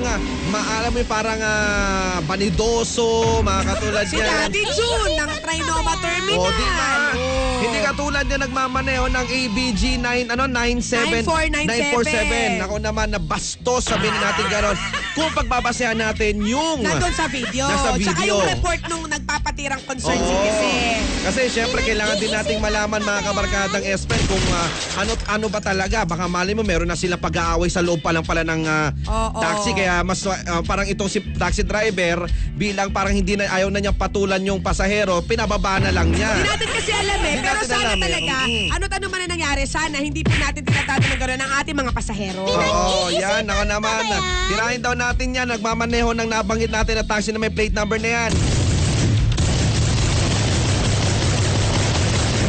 maalam 0.54 0.90
mo 0.94 0.98
yung 1.02 1.10
parang 1.10 1.40
ah, 1.42 2.22
banidoso, 2.24 3.42
mga 3.42 3.62
katulad 3.74 4.04
Si 4.06 4.16
yan. 4.16 4.28
Daddy 4.48 4.64
June 4.72 5.14
ng 5.18 5.32
Trinoma 5.42 5.94
Terminal. 5.98 6.46
O, 6.46 6.50
di 6.54 6.68
ba? 6.72 6.92
Oo. 7.16 7.48
Hindi 7.58 7.78
katulad 7.82 8.24
yung 8.30 8.42
nagmamaneho 8.46 9.04
ng 9.10 9.26
ABG 9.26 9.82
9, 9.98 10.30
ano, 10.30 10.44
97, 10.46 11.26
9497. 11.26 12.62
947. 12.62 12.66
Ako 12.70 12.76
naman 12.78 13.08
na 13.10 13.18
bastos, 13.18 13.82
sabihin 13.90 14.14
natin 14.22 14.46
gano'n. 14.46 14.76
Kung 15.18 15.30
pagbabasehan 15.34 15.98
natin 15.98 16.38
yung... 16.46 16.86
Nandun 16.86 17.10
sa 17.10 17.26
video. 17.26 17.66
Nasa 17.66 17.98
Tsaka 17.98 18.22
video. 18.22 18.38
yung 18.38 18.42
report 18.46 18.80
nung 18.86 19.04
nagpapatirang 19.10 19.82
concerned 19.82 20.22
Oo. 20.22 20.30
citizen. 20.30 21.02
Kasi 21.28 21.40
syempre 21.50 21.82
kailangan 21.82 22.16
din 22.22 22.30
nating 22.30 22.62
malaman 22.62 23.02
mga 23.02 23.20
kabarkadang 23.26 23.84
Espen 23.84 24.22
kung 24.30 24.44
ah, 24.54 24.70
ano 25.02 25.12
ano 25.26 25.46
ba 25.50 25.58
talaga. 25.58 26.06
Baka 26.06 26.30
mali 26.30 26.54
mo 26.54 26.62
meron 26.62 26.86
na 26.86 26.96
sila 26.96 27.18
pag-aaway 27.18 27.66
sa 27.66 27.82
loob 27.82 27.98
pa 27.98 28.14
lang 28.14 28.22
pala 28.22 28.46
ng 28.48 28.62
ah, 28.64 28.88
Oo. 29.04 29.38
taxi. 29.38 29.70
Kaya 29.72 30.00
mas 30.00 30.24
ah, 30.24 30.64
parang 30.64 30.88
itong 30.88 31.06
si 31.06 31.20
taxi 31.36 31.60
driver 31.60 32.24
bilang 32.56 32.88
parang 32.88 33.12
hindi 33.12 33.36
na 33.36 33.46
ayaw 33.46 33.68
na 33.68 33.78
niyang 33.78 33.94
patulan 33.94 34.40
yung 34.40 34.58
pasahero, 34.58 35.20
pinababa 35.20 35.76
na 35.78 35.92
lang 35.92 36.08
niya. 36.08 36.32
Hindi 36.32 36.48
natin 36.48 36.68
kasi 36.72 36.90
alam 36.90 37.20
eh. 37.20 37.32
Hindi 37.36 37.44
Pero 37.44 37.60
sana 37.62 37.80
alam 37.84 37.98
eh. 37.98 38.04
talaga, 38.04 38.34
Mm. 38.38 38.68
ano't 38.72 38.92
ano 38.92 39.06
man 39.06 39.20
ang 39.20 39.30
nangyari, 39.30 39.62
sana 39.64 39.96
hindi 39.98 40.20
po 40.22 40.32
natin 40.32 40.62
tinatatanong 40.62 41.18
gano'n 41.18 41.38
ng 41.38 41.52
ating 41.60 41.76
mga 41.76 41.92
pasahero. 41.92 42.42
Oo, 42.42 43.12
yan. 43.12 43.44
Ako 43.44 43.62
naman. 43.64 44.02
Tirahin 44.48 44.80
daw 44.80 44.94
natin 44.94 45.26
yan. 45.30 45.46
Nagmamaneho 45.48 46.10
ng 46.14 46.28
nabanggit 46.28 46.70
natin 46.70 46.96
na 46.96 47.04
taxi 47.04 47.30
na 47.30 47.38
may 47.38 47.52
plate 47.52 47.72
number 47.72 47.98
na 47.98 48.08
yan. 48.08 48.32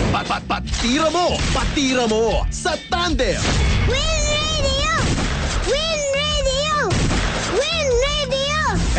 Pat, 0.09 0.25
pat, 0.25 0.43
patira 0.43 1.07
mo! 1.07 1.37
Patira 1.53 2.05
mo! 2.05 2.41
Sa 2.49 2.73
Tandem! 2.89 3.37
Win 3.85 4.01
Radio! 4.25 4.91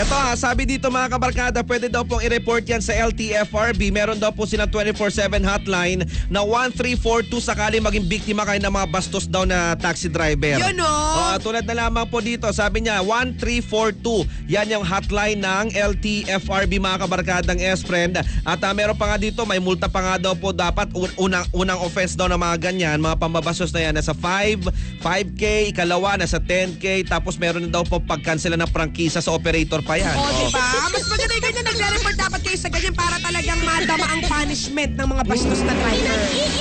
Eto 0.00 0.16
ha, 0.16 0.32
sabi 0.32 0.64
dito 0.64 0.88
mga 0.88 1.12
kabarkada, 1.12 1.60
pwede 1.60 1.92
daw 1.92 2.00
pong 2.08 2.24
i-report 2.24 2.64
yan 2.64 2.80
sa 2.80 2.96
LTFRB. 2.96 3.92
Meron 3.92 4.16
daw 4.16 4.32
po 4.32 4.48
silang 4.48 4.72
24-7 4.72 5.44
hotline 5.44 6.08
na 6.32 6.40
1342 6.40 7.28
sakali 7.44 7.84
maging 7.84 8.08
biktima 8.08 8.48
kayo 8.48 8.64
ng 8.64 8.72
mga 8.72 8.88
bastos 8.88 9.28
daw 9.28 9.44
na 9.44 9.76
taxi 9.76 10.08
driver. 10.08 10.56
Yun, 10.56 10.80
oh. 10.80 10.88
Oo, 10.88 11.34
tulad 11.44 11.68
na 11.68 11.84
lamang 11.84 12.08
po 12.08 12.24
dito, 12.24 12.48
sabi 12.48 12.88
niya 12.88 13.04
1342. 13.04 14.24
Yan 14.48 14.72
yung 14.72 14.88
hotline 14.88 15.36
ng 15.36 15.76
LTFRB 15.76 16.80
mga 16.80 17.04
kabarkadang 17.04 17.60
S-Friend. 17.60 18.24
At 18.48 18.64
ah, 18.64 18.72
meron 18.72 18.96
pa 18.96 19.04
nga 19.04 19.20
dito, 19.20 19.44
may 19.44 19.60
multa 19.60 19.84
pa 19.84 20.00
nga 20.00 20.16
daw 20.16 20.32
po 20.32 20.56
dapat 20.56 20.88
un- 20.96 21.28
unang, 21.28 21.44
unang 21.52 21.76
offense 21.84 22.16
daw 22.16 22.24
ng 22.24 22.40
mga 22.40 22.56
ganyan, 22.72 23.04
mga 23.04 23.20
pambabastos 23.20 23.68
na 23.76 23.84
yan, 23.84 23.92
nasa 23.92 24.16
5, 24.16 24.64
5K, 25.04 25.76
ikalawa 25.76 26.16
nasa 26.16 26.40
10K, 26.40 27.04
tapos 27.04 27.36
meron 27.36 27.68
na 27.68 27.76
daw 27.76 27.84
po 27.84 28.00
pagkansela 28.00 28.56
ng 28.56 28.72
prangkisa 28.72 29.20
sa 29.20 29.36
operator 29.36 29.89
pa 29.90 29.98
yan. 29.98 30.14
O, 30.14 30.22
Oo. 30.22 30.30
di 30.38 30.46
ba? 30.54 30.66
Mas 30.94 31.06
maganda 31.10 31.34
yung 31.34 31.44
ganyan. 31.50 31.64
Nagre-report 31.66 32.16
dapat 32.16 32.40
kayo 32.46 32.58
sa 32.62 32.70
ganyan 32.70 32.94
para 32.94 33.16
talagang 33.18 33.60
madama 33.66 34.06
ang 34.06 34.22
punishment 34.22 34.92
ng 34.94 35.08
mga 35.10 35.22
bastos 35.26 35.60
na 35.66 35.74
driver. 35.74 36.18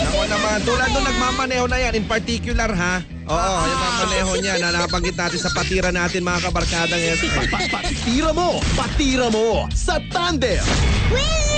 Ako 0.09 0.19
naman, 0.25 0.57
tulad 0.65 0.89
nung 0.89 1.05
nagmamaneho 1.05 1.65
na 1.69 1.77
yan, 1.77 1.93
in 1.93 2.05
particular 2.09 2.69
ha, 2.73 3.05
oo, 3.29 3.53
yung 3.69 3.81
mamaneho 3.85 4.31
niya 4.41 4.55
na 4.57 4.69
nabanggit 4.73 5.13
natin 5.13 5.37
sa 5.37 5.53
patira 5.53 5.93
natin 5.93 6.25
mga 6.25 6.49
kabarkadang 6.49 7.01
S-Friend. 7.21 7.49
Pat, 7.53 7.69
pat, 7.69 7.85
patira 7.85 8.31
mo! 8.33 8.57
Patira 8.73 9.27
mo! 9.29 9.69
Sa 9.77 10.01
Tandem! 10.09 10.65
Win 11.13 11.48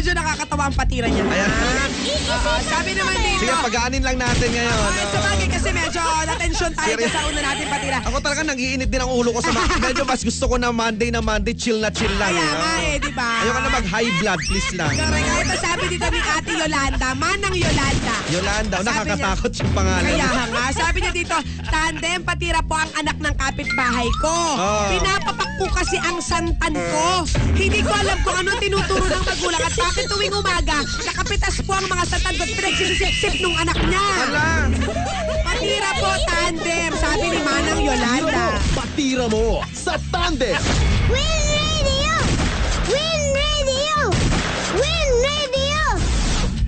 medyo 0.00 0.16
nakakatawa 0.16 0.72
ang 0.72 0.76
patira 0.80 1.12
niya. 1.12 1.28
Ayan. 1.28 1.50
Oo, 2.32 2.52
sabi 2.64 2.96
naman 2.96 3.12
dito. 3.20 3.44
Sige, 3.44 3.52
pagaanin 3.52 4.00
lang 4.00 4.16
natin 4.16 4.48
ngayon. 4.48 4.72
Ay, 4.72 4.80
oo. 4.80 5.12
sa 5.12 5.20
bagay 5.20 5.48
kasi 5.52 5.68
medyo 5.76 6.00
na-tension 6.00 6.72
tayo 6.72 6.88
Serious? 6.96 7.12
sa 7.12 7.20
una 7.28 7.40
natin 7.44 7.66
patira. 7.68 7.98
Ako 8.08 8.16
talaga 8.24 8.40
nag-iinit 8.48 8.88
din 8.88 9.00
ang 9.04 9.12
ulo 9.12 9.36
ko 9.36 9.44
sa 9.44 9.52
ma- 9.52 9.68
medyo 9.84 10.08
mas 10.08 10.24
gusto 10.24 10.48
ko 10.48 10.56
na 10.56 10.72
Monday 10.72 11.12
na 11.12 11.20
Monday 11.20 11.52
chill 11.52 11.84
na 11.84 11.92
chill 11.92 12.08
lang. 12.16 12.32
Kaya 12.32 12.48
nga 12.56 12.72
eh, 12.80 12.96
di 12.96 13.12
ba? 13.12 13.28
Ayoko 13.44 13.60
na 13.60 13.70
mag-high 13.76 14.10
blood, 14.24 14.40
please 14.48 14.72
lang. 14.72 14.94
Correct. 14.96 15.28
Ito 15.36 15.54
sabi 15.60 15.84
dito 15.92 16.06
ni 16.08 16.20
Ate 16.24 16.39
Yolanda, 16.60 17.08
manang 17.16 17.56
Yolanda. 17.56 18.16
Yolanda, 18.28 18.76
Sabi 18.84 18.88
nakakatakot 18.92 19.52
yung 19.64 19.72
pangalan. 19.72 20.04
Kaya 20.12 20.28
nga, 20.28 20.64
sabi 20.76 20.98
niya 21.00 21.12
dito, 21.16 21.36
tandem, 21.72 22.20
patira 22.20 22.60
po 22.60 22.76
ang 22.76 22.92
anak 23.00 23.16
ng 23.16 23.34
kapitbahay 23.40 24.08
ko. 24.20 24.36
Oh. 24.60 24.92
Pinapapak 24.92 25.50
po 25.56 25.64
kasi 25.72 25.96
ang 26.04 26.20
santan 26.20 26.76
ko. 26.76 27.24
Hindi 27.56 27.80
ko 27.80 27.92
alam 27.96 28.18
kung 28.20 28.36
ano 28.44 28.60
tinuturo 28.60 29.08
ng 29.08 29.24
magulang 29.24 29.62
at 29.64 29.72
bakit 29.72 30.04
tuwing 30.12 30.36
umaga, 30.36 30.84
nakapitas 31.00 31.56
po 31.64 31.72
ang 31.72 31.88
mga 31.88 32.04
santan 32.12 32.34
ko 32.36 32.42
at 32.44 32.52
pinagsisip 32.52 33.34
nung 33.40 33.56
anak 33.56 33.78
niya. 33.80 34.04
Ala, 34.28 34.48
Patira 35.40 35.90
po, 35.96 36.12
tandem, 36.28 36.90
sabi 37.00 37.26
ni 37.32 37.40
Manang 37.40 37.80
Yolanda. 37.80 38.60
Patira 38.76 39.26
mo! 39.32 39.64
Sa 39.72 39.96
Tandem! 40.12 40.60
Win 41.08 41.39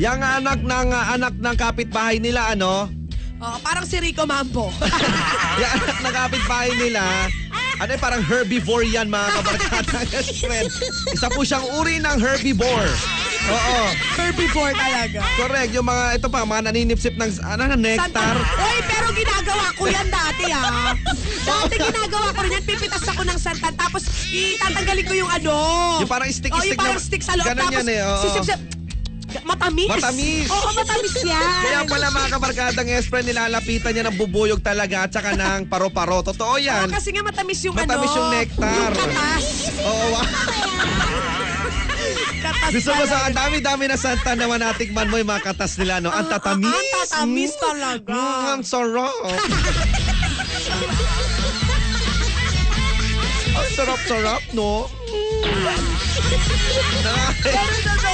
Yang 0.02 0.18
anak 0.18 0.58
ng 0.66 0.88
ah, 0.90 1.14
anak 1.14 1.34
ng 1.38 1.54
kapitbahay 1.54 2.18
nila 2.18 2.58
ano? 2.58 2.90
Oh, 3.38 3.58
parang 3.62 3.86
si 3.86 4.02
Rico 4.02 4.26
Mambo. 4.26 4.66
Yung 5.62 5.70
anak 5.78 5.98
ng 6.02 6.14
kapitbahay 6.14 6.74
nila, 6.74 7.30
ano 7.78 7.90
parang 7.98 8.22
herbivore 8.22 8.86
yan 8.86 9.06
mga 9.06 9.28
kabarkada. 9.30 9.98
Isa 11.14 11.26
po 11.30 11.46
siyang 11.46 11.66
uri 11.78 12.02
ng 12.02 12.18
herbivore. 12.18 12.90
Oo. 13.42 13.78
Herbivore 14.18 14.74
talaga. 14.74 15.22
Correct. 15.34 15.70
Yung 15.70 15.86
mga, 15.86 16.18
ito 16.18 16.26
pa, 16.30 16.46
mga 16.46 16.70
naninipsip 16.70 17.14
ng, 17.18 17.42
ano 17.42 17.62
na, 17.66 17.78
nectar. 17.78 18.38
Uy, 18.38 18.78
pero 18.86 19.06
ginagawa 19.10 19.66
ko 19.74 19.84
yan 19.86 20.06
dati 20.06 20.44
ah. 20.50 20.94
Dati 21.42 21.74
ginagawa 21.78 22.30
ko 22.30 22.38
rin 22.42 22.58
yan. 22.58 22.64
Pipitas 22.66 23.02
ako 23.02 23.22
ng 23.26 23.38
santan. 23.38 23.74
Tapos 23.74 24.06
itatanggalin 24.30 25.06
ko 25.06 25.14
yung 25.14 25.30
ano. 25.30 25.54
Yung 25.98 26.10
parang 26.10 26.30
stick-stick 26.30 26.54
Oh, 26.54 26.62
yung 26.62 26.78
parang 26.78 26.98
na- 26.98 27.06
stick 27.06 27.22
sa 27.22 27.34
loob. 27.34 27.46
Ganun 27.50 27.62
tapos 27.66 27.78
yan 27.82 27.88
eh, 27.90 27.98
oo. 28.02 28.22
sisip-sip. 28.22 28.81
Matamis. 29.42 29.88
Matamis. 29.88 30.46
Oo, 30.46 30.68
matamis 30.72 31.14
yan. 31.18 31.40
Kaya 31.62 31.80
pala 31.84 32.06
mga 32.08 32.28
kabarkadang 32.30 32.88
S-friend, 32.98 33.26
nilalapitan 33.26 33.90
niya 33.90 34.04
ng 34.06 34.16
bubuyog 34.16 34.60
talaga 34.60 35.04
at 35.04 35.10
saka 35.10 35.32
ng 35.32 35.64
paro-paro. 35.66 36.20
Totoo 36.22 36.54
Oo, 36.54 36.60
yan. 36.60 36.92
kasi 36.92 37.08
nga 37.10 37.22
matamis 37.22 37.60
yung 37.62 37.72
Matamis 37.72 38.10
ano. 38.10 38.18
yung 38.18 38.28
nectar. 38.30 38.90
Yung 38.92 38.92
katas. 38.94 39.46
Oo, 39.80 40.04
wow. 40.10 40.24
Katas 42.42 42.74
Gusto 42.74 42.90
mo 42.90 43.06
sa 43.06 43.18
ang 43.22 43.36
dami-dami 43.38 43.86
na 43.86 43.94
santa 43.94 44.34
naman 44.34 44.58
natikman 44.58 45.06
mo 45.06 45.14
yung 45.14 45.30
mga 45.30 45.46
katas 45.48 45.78
nila, 45.78 46.02
no? 46.02 46.10
Ang 46.10 46.26
tatamis. 46.26 46.66
Ah, 46.66 46.74
ang 46.74 46.90
tatamis 46.98 47.52
Mm. 47.52 47.60
talaga. 47.62 48.10
Mm, 48.12 48.50
ang 48.50 48.62
sarap. 48.62 49.14
ang 53.54 53.68
sarap-sarap, 53.70 54.42
no? 54.52 54.90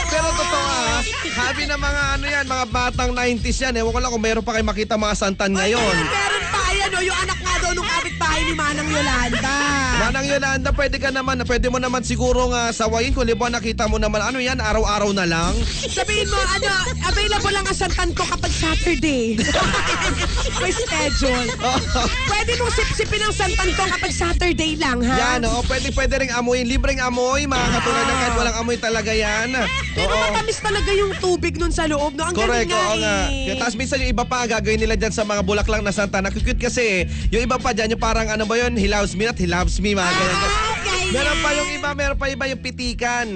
Pero 0.08 0.28
totoo 0.34 0.64
ah, 0.64 0.98
habi 1.46 1.68
na 1.68 1.76
mga 1.76 2.02
ano 2.16 2.26
yan, 2.26 2.44
mga 2.48 2.66
batang 2.72 3.10
90s 3.12 3.58
yan. 3.60 3.76
Ewan 3.76 3.92
ko 3.92 4.00
lang 4.00 4.12
kung 4.12 4.24
meron 4.24 4.44
pa 4.44 4.56
kayo 4.56 4.64
makita 4.64 4.96
mga 4.96 5.14
santan 5.14 5.52
ngayon. 5.52 5.78
Meron, 5.78 6.08
meron 6.08 6.44
pa 6.48 6.62
yan, 6.74 6.90
oh, 6.96 7.02
yung 7.04 7.18
anak 7.22 7.38
nga 7.38 7.54
daw 7.60 7.70
nung 7.76 7.86
kapitbahay 7.86 8.40
ni 8.48 8.52
Manang 8.56 8.88
Yolanda. 8.88 9.54
Manang 9.98 10.26
Yolanda, 10.26 10.70
pwede 10.72 10.96
ka 10.96 11.10
naman, 11.12 11.44
pwede 11.44 11.66
mo 11.68 11.78
naman 11.78 12.02
siguro 12.02 12.48
nga 12.50 12.72
sawayin 12.72 13.12
kung 13.12 13.28
libo 13.28 13.44
nakita 13.46 13.84
mo 13.86 14.00
naman, 14.00 14.24
ano 14.24 14.40
yan, 14.40 14.58
araw-araw 14.58 15.12
na 15.12 15.28
lang. 15.28 15.52
Sabihin 15.68 16.26
mo, 16.32 16.40
ano, 16.40 16.70
available 17.04 17.52
lang 17.52 17.66
ang 17.68 17.76
santan 17.76 18.10
ko 18.16 18.24
kapag 18.24 18.52
Saturday. 18.52 19.36
May 20.56 20.72
schedule. 20.72 21.48
Pwede 22.30 22.52
mong 22.56 22.72
sip-sipin 22.72 23.20
ang 23.20 23.30
santan 23.30 23.70
ko 23.70 23.84
kapag 23.86 24.10
Saturday 24.10 24.72
lang, 24.74 24.98
ha? 25.00 25.16
Yan, 25.36 25.44
oo, 25.44 25.60
pwede, 25.64 25.92
pwede 25.92 26.14
rin 26.18 26.32
amuyin. 26.32 26.64
Libreng 26.64 26.98
amoy, 26.98 27.44
mga 27.44 27.66
katulad 27.70 28.04
ng 28.04 28.18
kahit 28.18 28.34
walang 28.34 28.56
amoy 28.56 28.76
talaga 28.76 29.12
yan. 29.12 29.52
Pero 29.92 30.08
Oo. 30.08 30.22
matamis 30.24 30.58
talaga 30.58 30.90
yung 30.90 31.12
tubig 31.18 31.54
nun 31.54 31.68
sa 31.68 31.84
loob, 31.84 32.16
no? 32.16 32.24
Ang 32.24 32.34
Correct, 32.34 32.64
galing 32.64 32.72
nga 32.72 32.80
oo 32.80 32.96
nga. 32.96 33.16
eh. 33.28 33.56
Tapos 33.56 33.76
minsan 33.76 34.00
yung 34.00 34.10
iba 34.10 34.24
pa, 34.24 34.48
gagawin 34.48 34.80
nila 34.80 34.96
dyan 34.96 35.12
sa 35.12 35.22
mga 35.22 35.42
bulaklak 35.42 35.82
na 35.82 35.92
santa. 35.92 36.18
Nakikute 36.18 36.58
kasi, 36.58 36.82
eh. 36.82 37.00
yung 37.28 37.44
iba 37.44 37.56
pa 37.56 37.70
dyan, 37.70 37.92
yung 37.92 38.02
parang 38.02 38.26
ano 38.26 38.42
ba 38.42 38.56
yun, 38.56 38.72
he 38.72 38.88
loves 38.88 39.12
me, 39.12 39.24
not 39.24 39.36
he 39.36 39.44
loves 39.44 39.76
me, 39.78 39.92
mga 39.92 40.08
ganyan. 40.08 40.38
Ah, 40.40 40.50
ganyan. 40.80 41.12
Meron 41.12 41.38
pa 41.38 41.50
yung 41.52 41.68
iba, 41.70 41.90
meron 41.92 42.16
pa 42.16 42.26
iba 42.26 42.44
yung 42.46 42.60
pitikan. 42.60 43.28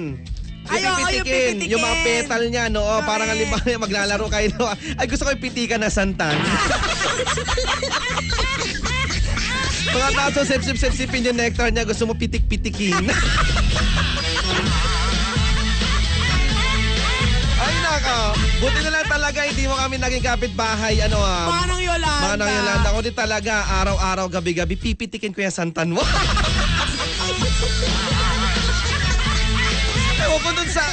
Yung 0.63 0.71
Ay, 0.71 0.87
oo, 0.87 0.95
yung 0.95 1.27
pipitikin, 1.27 1.67
yung, 1.67 1.83
mga 1.83 1.97
petal 2.07 2.43
niya, 2.47 2.71
no? 2.71 2.87
Oh, 2.87 3.03
parang 3.03 3.27
halimbawa 3.27 3.67
maglalaro 3.83 4.31
kayo. 4.31 4.47
No? 4.55 4.71
Ay, 4.95 5.11
gusto 5.11 5.27
ko 5.27 5.35
yung 5.35 5.43
pitikan 5.43 5.83
na 5.83 5.91
santan. 5.91 6.39
Mga 9.93 10.09
taso, 10.17 10.41
sip-sip-sip-sipin 10.41 11.29
yung 11.29 11.37
nectar 11.37 11.69
niya, 11.69 11.85
gusto 11.85 12.09
mo 12.09 12.17
pitik-pitikin. 12.17 12.97
Ay, 17.63 17.75
naka. 17.85 18.33
Buti 18.57 18.79
na 18.81 18.89
lang 18.89 19.05
talaga, 19.05 19.45
hindi 19.45 19.69
mo 19.69 19.77
kami 19.77 20.01
naging 20.01 20.25
kapitbahay. 20.25 20.97
Ano 21.05 21.21
ah. 21.21 21.61
Manang 21.61 21.85
Yolanda. 21.85 22.25
Manang 22.25 22.49
Yolanda. 22.49 22.89
Din 23.03 23.13
talaga, 23.13 23.53
araw-araw, 23.83 24.31
gabi-gabi, 24.33 24.79
pipitikin 24.79 25.29
ko 25.29 25.45
yung 25.45 25.53
santan 25.53 25.93
mo. 25.93 26.01
Ewan 30.23 30.39
ko 30.39 30.49
dun 30.55 30.69
sa, 30.71 30.83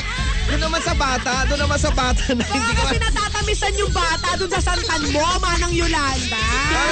dun 0.50 0.60
naman 0.60 0.80
sa 0.82 0.94
bata, 0.98 1.32
dun 1.46 1.60
naman 1.62 1.78
sa 1.78 1.90
bata 1.94 2.24
na 2.34 2.42
hindi 2.42 2.72
ko... 2.74 2.82
Baka 2.82 2.94
pinatatamisan 2.98 3.72
yung 3.78 3.92
bata 3.94 4.28
dun 4.34 4.50
sa 4.50 4.60
santan 4.60 5.02
mo, 5.14 5.22
Manang 5.38 5.70
Yolanda. 5.70 6.42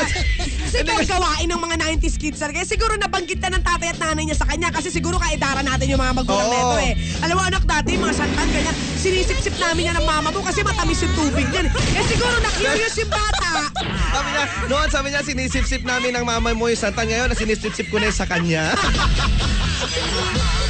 Kasi 0.68 0.84
ito 0.84 0.92
ang 0.92 1.08
gawain 1.08 1.48
ng 1.48 1.60
mga 1.64 1.76
90s 1.80 2.20
kids 2.20 2.38
talaga. 2.44 2.60
Siguro 2.60 2.92
nabanggit 3.00 3.40
na 3.40 3.56
ng 3.56 3.64
tatay 3.64 3.88
at 3.88 3.98
nanay 4.04 4.28
niya 4.28 4.36
sa 4.36 4.44
kanya 4.44 4.68
kasi 4.68 4.92
siguro 4.92 5.16
kaedara 5.16 5.64
natin 5.64 5.88
yung 5.88 5.96
mga 5.96 6.12
magulang 6.12 6.44
nito 6.44 6.76
eh. 6.84 6.92
Alam 7.24 7.40
mo 7.40 7.42
anak 7.48 7.64
dati, 7.64 7.96
mga 7.96 8.12
santan 8.12 8.48
ganyan, 8.52 8.76
sinisip-sip 9.00 9.56
namin 9.56 9.88
yan 9.88 9.96
ng 9.96 10.04
mama 10.04 10.28
mo 10.28 10.44
kasi 10.44 10.60
matamis 10.60 11.00
yung 11.00 11.14
tubig 11.16 11.48
yan. 11.56 11.72
Eh 11.72 12.04
siguro 12.04 12.36
na-curious 12.44 13.00
yung 13.00 13.08
bata. 13.08 13.72
Sabi 14.12 14.28
niya, 14.28 14.44
noon 14.68 14.88
sabi 14.92 15.06
niya, 15.08 15.24
sinisip-sip 15.24 15.88
namin 15.88 16.20
ng 16.20 16.24
mama 16.28 16.52
mo 16.52 16.68
yung 16.68 16.76
santan. 16.76 17.08
Ngayon, 17.08 17.32
sinisip-sip 17.32 17.88
ko 17.88 17.96
na 17.96 18.12
sa 18.12 18.28
kanya. 18.28 18.76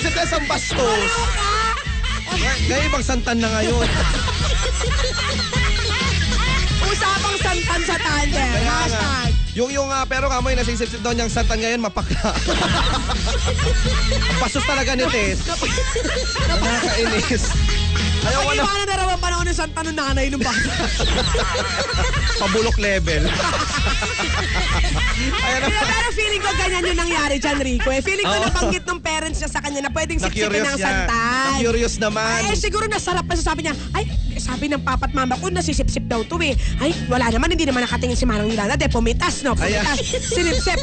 Si 0.00 0.08
Tess 0.08 0.32
ang 0.32 0.46
bastos. 0.46 1.10
Ngayon, 2.30 2.86
ibang 2.86 3.04
santan 3.04 3.36
na 3.36 3.48
ngayon. 3.50 3.84
Usapang 6.82 7.36
santan 7.38 7.80
sa 7.84 7.96
tandem. 7.96 8.48
Kaya 8.50 8.64
nga, 8.64 8.78
Hashtag. 8.86 9.30
yung 9.52 9.70
yung 9.70 9.88
ah, 9.88 10.04
pero 10.04 10.26
kamoy 10.26 10.54
nasisip-sip 10.54 11.00
daw 11.00 11.12
niyang 11.12 11.28
santan 11.28 11.60
ngayon 11.60 11.80
mapakla. 11.80 12.32
Bastos 14.40 14.64
talaga 14.64 14.94
ni 14.94 15.04
Tess. 15.06 15.44
Nakakainis. 16.48 17.44
Ayaw 18.20 18.40
ko 18.40 18.50
na 18.50 18.62
Pag-iwanan 18.62 18.86
na 18.86 18.96
raw 18.96 19.08
ang 19.10 19.20
panahon 19.20 19.46
ng 19.46 19.58
santan 19.58 19.84
ng 19.86 19.96
nanay 19.96 20.26
ng 20.28 20.40
bata. 20.40 20.72
pabulok 22.38 22.76
level. 22.76 23.22
Ayan 25.20 25.60
Pero, 25.60 25.66
na. 25.68 25.84
pero 25.84 26.08
feeling 26.16 26.42
ko 26.42 26.50
ganyan 26.56 26.82
yung 26.86 27.00
nangyari 27.00 27.36
dyan, 27.36 27.58
Rico. 27.60 27.88
Eh. 27.92 28.00
Feeling 28.00 28.24
ko 28.24 28.36
Oo. 28.36 28.44
nabanggit 28.48 28.84
ng 28.88 29.00
parents 29.00 29.38
niya 29.40 29.50
sa 29.50 29.60
kanya 29.60 29.80
na 29.84 29.90
pwedeng 29.92 30.18
sipsipin 30.18 30.48
Na-curious 30.48 30.66
ng 30.72 30.78
santan. 30.80 31.50
Na-curious 31.52 31.94
naman. 32.00 32.40
Ay, 32.40 32.56
siguro 32.56 32.84
nasarap 32.88 33.24
pa 33.28 33.36
siya. 33.36 33.46
Sabi 33.52 33.60
niya, 33.68 33.74
ay, 33.92 34.04
sabi 34.40 34.72
ng 34.72 34.80
papat 34.80 35.12
mama 35.12 35.36
ko, 35.36 35.52
nasisip-sip 35.52 36.08
daw 36.08 36.24
to 36.24 36.40
eh. 36.40 36.56
Ay, 36.80 36.96
wala 37.12 37.28
naman, 37.28 37.52
hindi 37.52 37.68
naman 37.68 37.84
nakatingin 37.84 38.16
si 38.16 38.24
Manang 38.24 38.48
Yolanda. 38.48 38.80
De, 38.80 38.88
pumitas, 38.88 39.44
no? 39.44 39.52
Ayan. 39.60 39.84
Pumitas. 39.84 40.32
Sinipsip. 40.32 40.78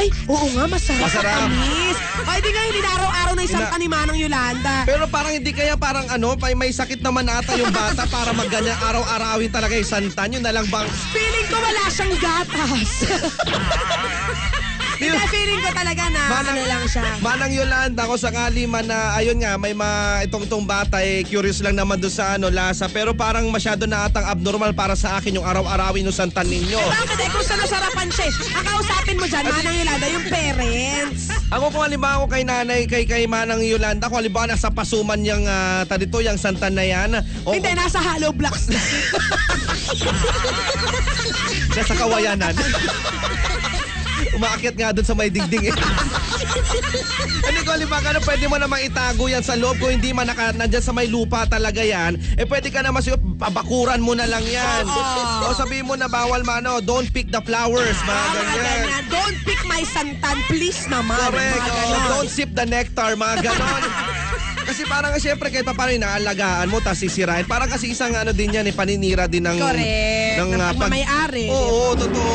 Ay, 0.00 0.08
oo 0.32 0.46
nga, 0.56 0.64
masarap. 0.64 1.04
Masarap. 1.04 1.44
Matamis. 1.44 1.96
Ay, 2.24 2.38
di 2.40 2.50
nga, 2.56 2.62
hindi 2.64 2.80
na 2.80 2.90
araw-araw 2.96 3.32
na 3.36 3.42
isang 3.44 3.68
Ina- 3.68 3.92
Manang 3.92 4.16
Yolanda. 4.16 4.88
Pero 4.88 5.04
parang 5.12 5.36
hindi 5.36 5.52
kaya 5.52 5.76
parang 5.76 6.08
ano, 6.08 6.40
may, 6.40 6.56
may 6.56 6.72
sakit 6.72 7.04
naman 7.04 7.28
ata 7.28 7.52
yung 7.52 7.68
bata 7.68 8.08
para 8.08 8.32
magganyan 8.32 8.80
araw-arawin 8.80 9.52
talaga 9.52 9.76
yung 9.76 9.84
santan. 9.84 10.32
Yun 10.32 10.40
na 10.40 10.56
lang 10.56 10.64
bang... 10.72 10.88
Feeling 11.12 11.46
ko 11.52 11.60
wala 11.60 11.84
siyang 11.92 12.16
gatas. 12.16 12.90
Hindi, 15.00 15.16
feeling 15.32 15.60
ko 15.64 15.70
talaga 15.72 16.04
na 16.12 16.20
ano 16.28 16.52
lang 16.68 16.84
siya. 16.84 17.02
Manang 17.24 17.52
Yolanda, 17.56 18.04
ako 18.04 18.20
sakali 18.20 18.68
man 18.68 18.84
na, 18.84 19.16
ayun 19.16 19.40
nga, 19.40 19.56
may 19.56 19.72
ma, 19.72 20.20
itong 20.20 20.44
itong 20.44 20.68
bata, 20.68 21.00
eh, 21.00 21.24
curious 21.24 21.64
lang 21.64 21.80
naman 21.80 21.96
doon 21.96 22.12
sa 22.12 22.36
ano, 22.36 22.52
lasa. 22.52 22.84
Pero 22.92 23.16
parang 23.16 23.48
masyado 23.48 23.88
na 23.88 24.04
atang 24.04 24.28
abnormal 24.28 24.76
para 24.76 24.92
sa 24.92 25.16
akin 25.16 25.40
yung 25.40 25.46
araw-arawin 25.48 26.04
yung 26.04 26.12
santan 26.12 26.44
ninyo. 26.46 26.76
Bakit 26.76 27.16
eh, 27.16 27.28
kung 27.32 27.44
saan 27.44 27.60
nasarapan 27.64 28.08
siya 28.12 28.26
eh. 28.28 28.34
Ang 28.60 28.66
kausapin 28.68 29.16
mo 29.16 29.24
dyan, 29.24 29.44
Manang 29.48 29.76
Yolanda, 29.80 30.06
yung 30.12 30.26
parents. 30.28 31.22
Ako 31.50 31.64
kung 31.72 31.82
halimbawa 31.82 32.14
ako 32.20 32.26
kay 32.28 32.44
nanay, 32.44 32.80
kay, 32.84 33.04
kay 33.08 33.24
Manang 33.24 33.64
Yolanda, 33.64 34.04
kung 34.06 34.20
halimbawa 34.20 34.52
nasa 34.52 34.68
pasuman 34.68 35.24
yung 35.24 35.48
uh, 35.48 35.82
tadito, 35.88 36.20
yung 36.20 36.36
santan 36.36 36.76
na 36.76 36.84
yan. 36.84 37.24
O, 37.48 37.56
Hindi, 37.56 37.72
nasa 37.72 38.04
hollow 38.04 38.36
blocks 38.36 38.68
na. 38.72 38.80
nasa 41.72 41.94
kawayanan. 41.96 42.54
Umaakyat 44.30 44.74
nga 44.74 44.90
doon 44.90 45.06
sa 45.06 45.14
may 45.14 45.28
dingding 45.28 45.68
eh. 45.68 45.74
Hindi 47.40 47.60
ko 47.62 47.70
halimbawa 47.72 48.02
ano, 48.06 48.20
pwede 48.20 48.44
mo 48.46 48.56
namang 48.56 48.82
itago 48.84 49.26
yan 49.26 49.40
sa 49.40 49.54
loob 49.54 49.76
kung 49.76 49.92
hindi 49.92 50.10
man 50.10 50.26
naka, 50.26 50.52
nandyan 50.52 50.80
sa 50.80 50.92
may 50.92 51.06
lupa 51.06 51.46
talaga 51.46 51.80
yan. 51.80 52.18
Eh 52.36 52.44
pwede 52.44 52.68
ka 52.68 52.80
naman 52.80 53.00
siguro, 53.00 53.20
pabakuran 53.36 53.98
mo 53.98 54.12
na 54.12 54.24
lang 54.24 54.42
yan. 54.42 54.84
O 55.42 55.52
sabihin 55.52 55.84
mo 55.84 55.94
na 55.94 56.06
bawal 56.06 56.42
mano, 56.42 56.78
don't 56.78 57.08
pick 57.08 57.28
the 57.28 57.40
flowers, 57.40 57.96
mga 58.00 58.12
Ah, 58.12 58.28
mga 58.28 58.42
ganyan. 58.44 58.60
ganyan. 58.60 59.04
Don't 59.08 59.38
pick 59.42 59.60
my 59.64 59.82
santan, 59.82 60.38
please 60.46 60.84
naman. 60.86 61.16
Correct. 61.18 61.56
Mga 61.56 61.70
Oh, 61.70 61.90
ganon. 61.90 62.10
don't 62.10 62.30
sip 62.30 62.50
the 62.52 62.64
nectar, 62.64 63.10
mga 63.14 63.36
ganon. 63.42 63.82
Kasi 64.70 64.86
parang 64.86 65.10
siyempre 65.18 65.50
kahit 65.50 65.66
pa 65.66 65.74
paano 65.74 65.90
inaalagaan 65.90 66.70
mo 66.70 66.78
tapos 66.78 67.02
sisirain. 67.02 67.42
Parang 67.42 67.66
kasi 67.66 67.90
isang 67.90 68.14
ano 68.14 68.30
din 68.30 68.54
yan, 68.54 68.62
eh, 68.62 68.70
paninira 68.70 69.26
din 69.26 69.42
ng... 69.42 69.58
Correct. 69.58 70.36
Ng 70.38 70.50
ah, 70.54 70.70
pag- 70.70 70.86
pagmamayari, 70.86 71.46
Oo, 71.50 71.98
totoo. 71.98 72.30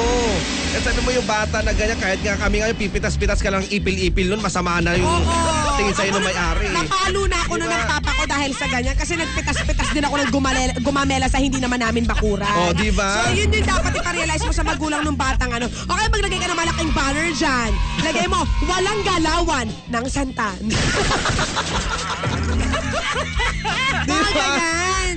Kasi 0.75 0.91
sabi 0.91 1.07
mo 1.07 1.11
yung 1.15 1.23
bata 1.23 1.63
na 1.63 1.71
ganyan, 1.71 1.95
kahit 1.95 2.19
nga 2.19 2.35
kami 2.35 2.59
ngayon 2.59 2.75
pipitas-pitas 2.75 3.39
ka 3.39 3.47
lang 3.47 3.63
ipil-ipil 3.71 4.27
nun, 4.27 4.43
masama 4.43 4.83
na 4.83 4.99
yung 4.99 5.07
Oo. 5.07 5.79
tingin 5.79 5.95
sa'yo 5.95 6.11
ng 6.19 6.25
may-ari. 6.27 6.67
Napalo 6.67 7.31
na 7.31 7.38
ako 7.47 7.53
Diba? 7.55 7.63
nun 7.63 7.79
ng 7.79 7.88
papa 7.95 8.11
ko 8.11 8.23
dahil 8.27 8.51
sa 8.51 8.67
ganyan 8.67 8.91
kasi 8.99 9.15
nagpitas-pitas 9.15 9.88
din 9.95 10.03
ako 10.03 10.15
ng 10.19 10.29
gumale, 10.35 10.75
gumamela 10.83 11.31
sa 11.31 11.39
hindi 11.39 11.63
naman 11.63 11.79
namin 11.79 12.03
bakuran. 12.03 12.51
Oh, 12.59 12.75
di 12.75 12.91
ba? 12.91 13.23
So 13.23 13.31
yun 13.31 13.55
yung 13.55 13.63
dapat 13.63 14.03
iparealize 14.03 14.43
mo 14.43 14.51
sa 14.51 14.67
magulang 14.67 15.07
ng 15.07 15.15
batang 15.15 15.55
ano. 15.55 15.71
Okay, 15.71 16.07
maglagay 16.11 16.43
ka 16.43 16.47
ng 16.51 16.59
malaking 16.59 16.91
banner 16.91 17.27
dyan. 17.31 17.71
Lagay 18.03 18.27
mo, 18.27 18.43
walang 18.67 18.99
galawan 19.07 19.71
ng 19.71 20.05
santan. 20.11 20.59
Di 24.05 24.11
ba? 24.35 24.47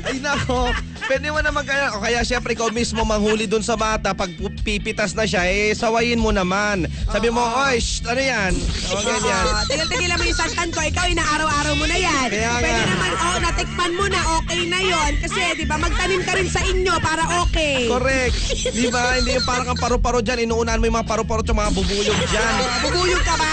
Ay 0.07 0.17
nako. 0.23 0.71
Pwede 1.09 1.33
mo 1.33 1.41
naman 1.41 1.65
kaya, 1.65 1.97
o 1.97 2.05
kaya 2.05 2.21
syempre 2.21 2.53
ikaw 2.53 2.69
mismo 2.69 3.01
manghuli 3.01 3.49
dun 3.49 3.65
sa 3.65 3.81
bata 3.81 4.13
pag 4.13 4.29
pipitas 4.69 5.17
na 5.17 5.25
siya, 5.25 5.49
eh 5.49 5.73
sawayin 5.73 6.21
mo 6.21 6.29
naman. 6.29 6.85
Sabi 7.09 7.33
mo, 7.33 7.41
oy, 7.41 7.81
shh, 7.81 8.05
ano 8.05 8.21
yan? 8.21 8.53
O 8.93 9.01
ganyan. 9.01 9.45
Oo, 9.49 9.65
tigil-tigilan 9.69 10.17
mo 10.17 10.25
yung 10.29 10.39
santan 10.41 10.69
ko. 10.73 10.81
Ikaw, 10.85 11.09
inaaraw-araw 11.13 11.75
mo 11.77 11.85
na 11.89 11.97
yan. 11.97 12.29
Kaya 12.29 12.53
nga. 12.57 12.61
Pwede 12.61 12.83
naman, 12.89 13.13
oh, 13.17 13.37
natikman 13.41 13.93
mo 13.97 14.05
na, 14.09 14.21
okay 14.41 14.63
na 14.65 14.81
yon 14.81 15.13
Kasi, 15.25 15.41
di 15.57 15.65
ba, 15.65 15.77
magtanim 15.77 16.21
ka 16.25 16.33
rin 16.37 16.49
sa 16.49 16.61
inyo 16.65 16.95
para 17.01 17.25
okay. 17.45 17.89
Correct. 17.89 18.37
Di 18.77 18.89
ba? 18.93 19.17
Hindi 19.17 19.41
yung 19.41 19.47
parang 19.49 19.73
kang 19.73 19.81
paru-paro 19.81 20.21
dyan. 20.21 20.49
Inuunahan 20.49 20.81
mo 20.81 20.89
yung 20.89 20.99
mga 21.01 21.09
paru-paro 21.09 21.41
at 21.45 21.53
mga 21.53 21.73
bubuyog 21.73 22.21
dyan. 22.29 22.55
Bubuyog 22.85 23.23
ka 23.25 23.35
ba? 23.37 23.53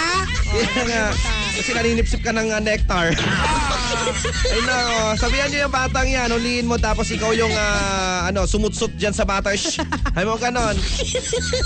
Kaya 0.52 0.84
nga. 0.88 1.45
Kasi 1.56 1.72
naninipsip 1.72 2.20
ka 2.20 2.36
ng 2.36 2.52
uh, 2.52 2.60
nectar. 2.60 3.16
Ay 4.46 4.62
na, 4.68 4.76
oh. 4.76 5.12
sabihan 5.16 5.48
niyo 5.50 5.66
yung 5.66 5.74
batang 5.74 6.08
yan, 6.08 6.30
uliin 6.30 6.68
mo 6.68 6.76
tapos 6.76 7.08
ikaw 7.10 7.32
yung 7.32 7.52
ah, 7.56 8.28
ano, 8.28 8.44
sumutsut 8.44 8.92
dyan 9.00 9.16
sa 9.16 9.24
bata. 9.24 9.56
Shh! 9.56 9.80
Mo 10.26 10.42
ganon. 10.42 10.74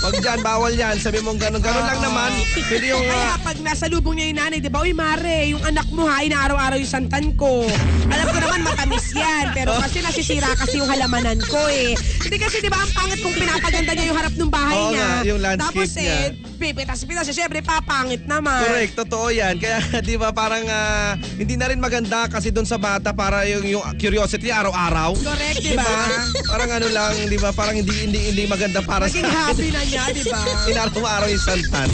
Wag 0.04 0.14
dyan, 0.20 0.40
bawal 0.44 0.72
yan. 0.76 1.00
Sabi 1.00 1.24
mo 1.24 1.32
ganon. 1.34 1.64
Ganon 1.64 1.84
lang 1.86 2.00
naman. 2.04 2.30
Pwede 2.68 2.92
yung... 2.92 3.02
Kaya 3.02 3.34
ah, 3.34 3.38
pag 3.40 3.58
nasa 3.64 3.88
lubong 3.88 4.20
niya 4.20 4.26
yung 4.30 4.38
nanay, 4.38 4.58
di 4.60 4.70
ba, 4.70 4.84
uy 4.84 4.92
Mare, 4.92 5.48
yung 5.48 5.64
anak 5.64 5.88
mo 5.90 6.04
ha, 6.06 6.20
inaaraw-araw 6.20 6.76
yung 6.76 6.92
santan 6.92 7.32
ko. 7.40 7.64
Alam 8.12 8.26
ko 8.30 8.38
naman 8.38 8.60
matamis 8.62 9.10
yan, 9.16 9.56
pero 9.56 9.74
kasi 9.80 10.04
nasisira 10.04 10.52
kasi 10.54 10.78
yung 10.78 10.90
halamanan 10.92 11.40
ko 11.48 11.60
eh. 11.72 11.96
Hindi 11.96 12.36
kasi 12.36 12.60
di 12.60 12.68
ba, 12.68 12.84
ang 12.84 12.92
pangit 12.92 13.18
kung 13.24 13.32
pinapaganda 13.32 13.92
niya 13.96 14.06
yung 14.12 14.18
harap 14.18 14.34
ng 14.36 14.50
bahay 14.52 14.76
Oo 14.76 14.90
niya. 14.92 15.08
nga, 15.08 15.24
yung 15.24 15.40
landscape 15.40 15.72
Tapos 15.72 15.90
niya. 15.96 16.12
eh, 16.12 16.26
pipitas-pitas 16.60 17.24
siya, 17.32 17.36
syempre 17.44 17.64
papangit 17.64 18.22
naman. 18.28 18.60
Correct, 18.60 18.94
totoo 19.00 19.32
yan. 19.32 19.56
Kaya 19.56 19.79
di 20.08 20.14
ba 20.16 20.30
parang 20.30 20.64
ah, 20.68 21.16
hindi 21.36 21.54
na 21.56 21.70
rin 21.70 21.80
maganda 21.80 22.26
kasi 22.28 22.52
doon 22.52 22.66
sa 22.66 22.76
bata 22.76 23.12
para 23.14 23.46
yung, 23.48 23.64
yung 23.66 23.84
curiosity 23.96 24.52
araw-araw. 24.52 25.16
Correct, 25.16 25.60
di 25.62 25.76
ba? 25.76 26.04
Parang 26.48 26.70
ano 26.70 26.88
lang, 26.90 27.12
di 27.26 27.38
ba? 27.38 27.50
Parang 27.52 27.76
hindi 27.76 27.94
hindi 28.04 28.20
hindi 28.32 28.44
maganda 28.46 28.80
para 28.84 29.06
Maging 29.08 29.26
sa 29.26 29.52
happy 29.52 29.68
na 29.72 29.82
niya, 29.86 30.04
di 30.12 30.24
ba? 30.26 30.42
Inaraw-araw 30.70 31.28
yung 31.28 31.44
santan. 31.44 31.88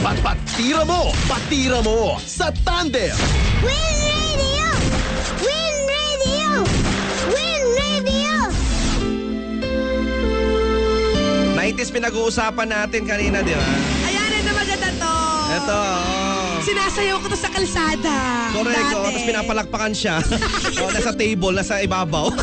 pat, 0.00 0.18
patira 0.22 0.82
mo! 0.86 1.12
Patira 1.28 1.78
mo! 1.84 2.16
Sa 2.24 2.48
Tandem! 2.64 3.12
Win 3.60 3.99
90s 11.70 11.94
pinag-uusapan 11.94 12.66
natin 12.66 13.06
kanina, 13.06 13.46
di 13.46 13.54
ba? 13.54 13.62
Ayan, 14.10 14.42
ito 14.42 14.50
maganda 14.50 14.88
to. 14.90 15.14
Ito, 15.54 15.78
oh. 15.78 16.58
Sinasayaw 16.66 17.16
ko 17.22 17.26
to 17.30 17.38
sa 17.38 17.46
kalsada. 17.46 18.18
Correct, 18.50 18.90
oh. 18.90 19.06
Tapos 19.06 19.22
pinapalakpakan 19.22 19.92
siya. 19.94 20.18
oh, 20.82 20.90
nasa 20.90 21.14
table, 21.14 21.54
nasa 21.54 21.78
ibabaw. 21.78 22.34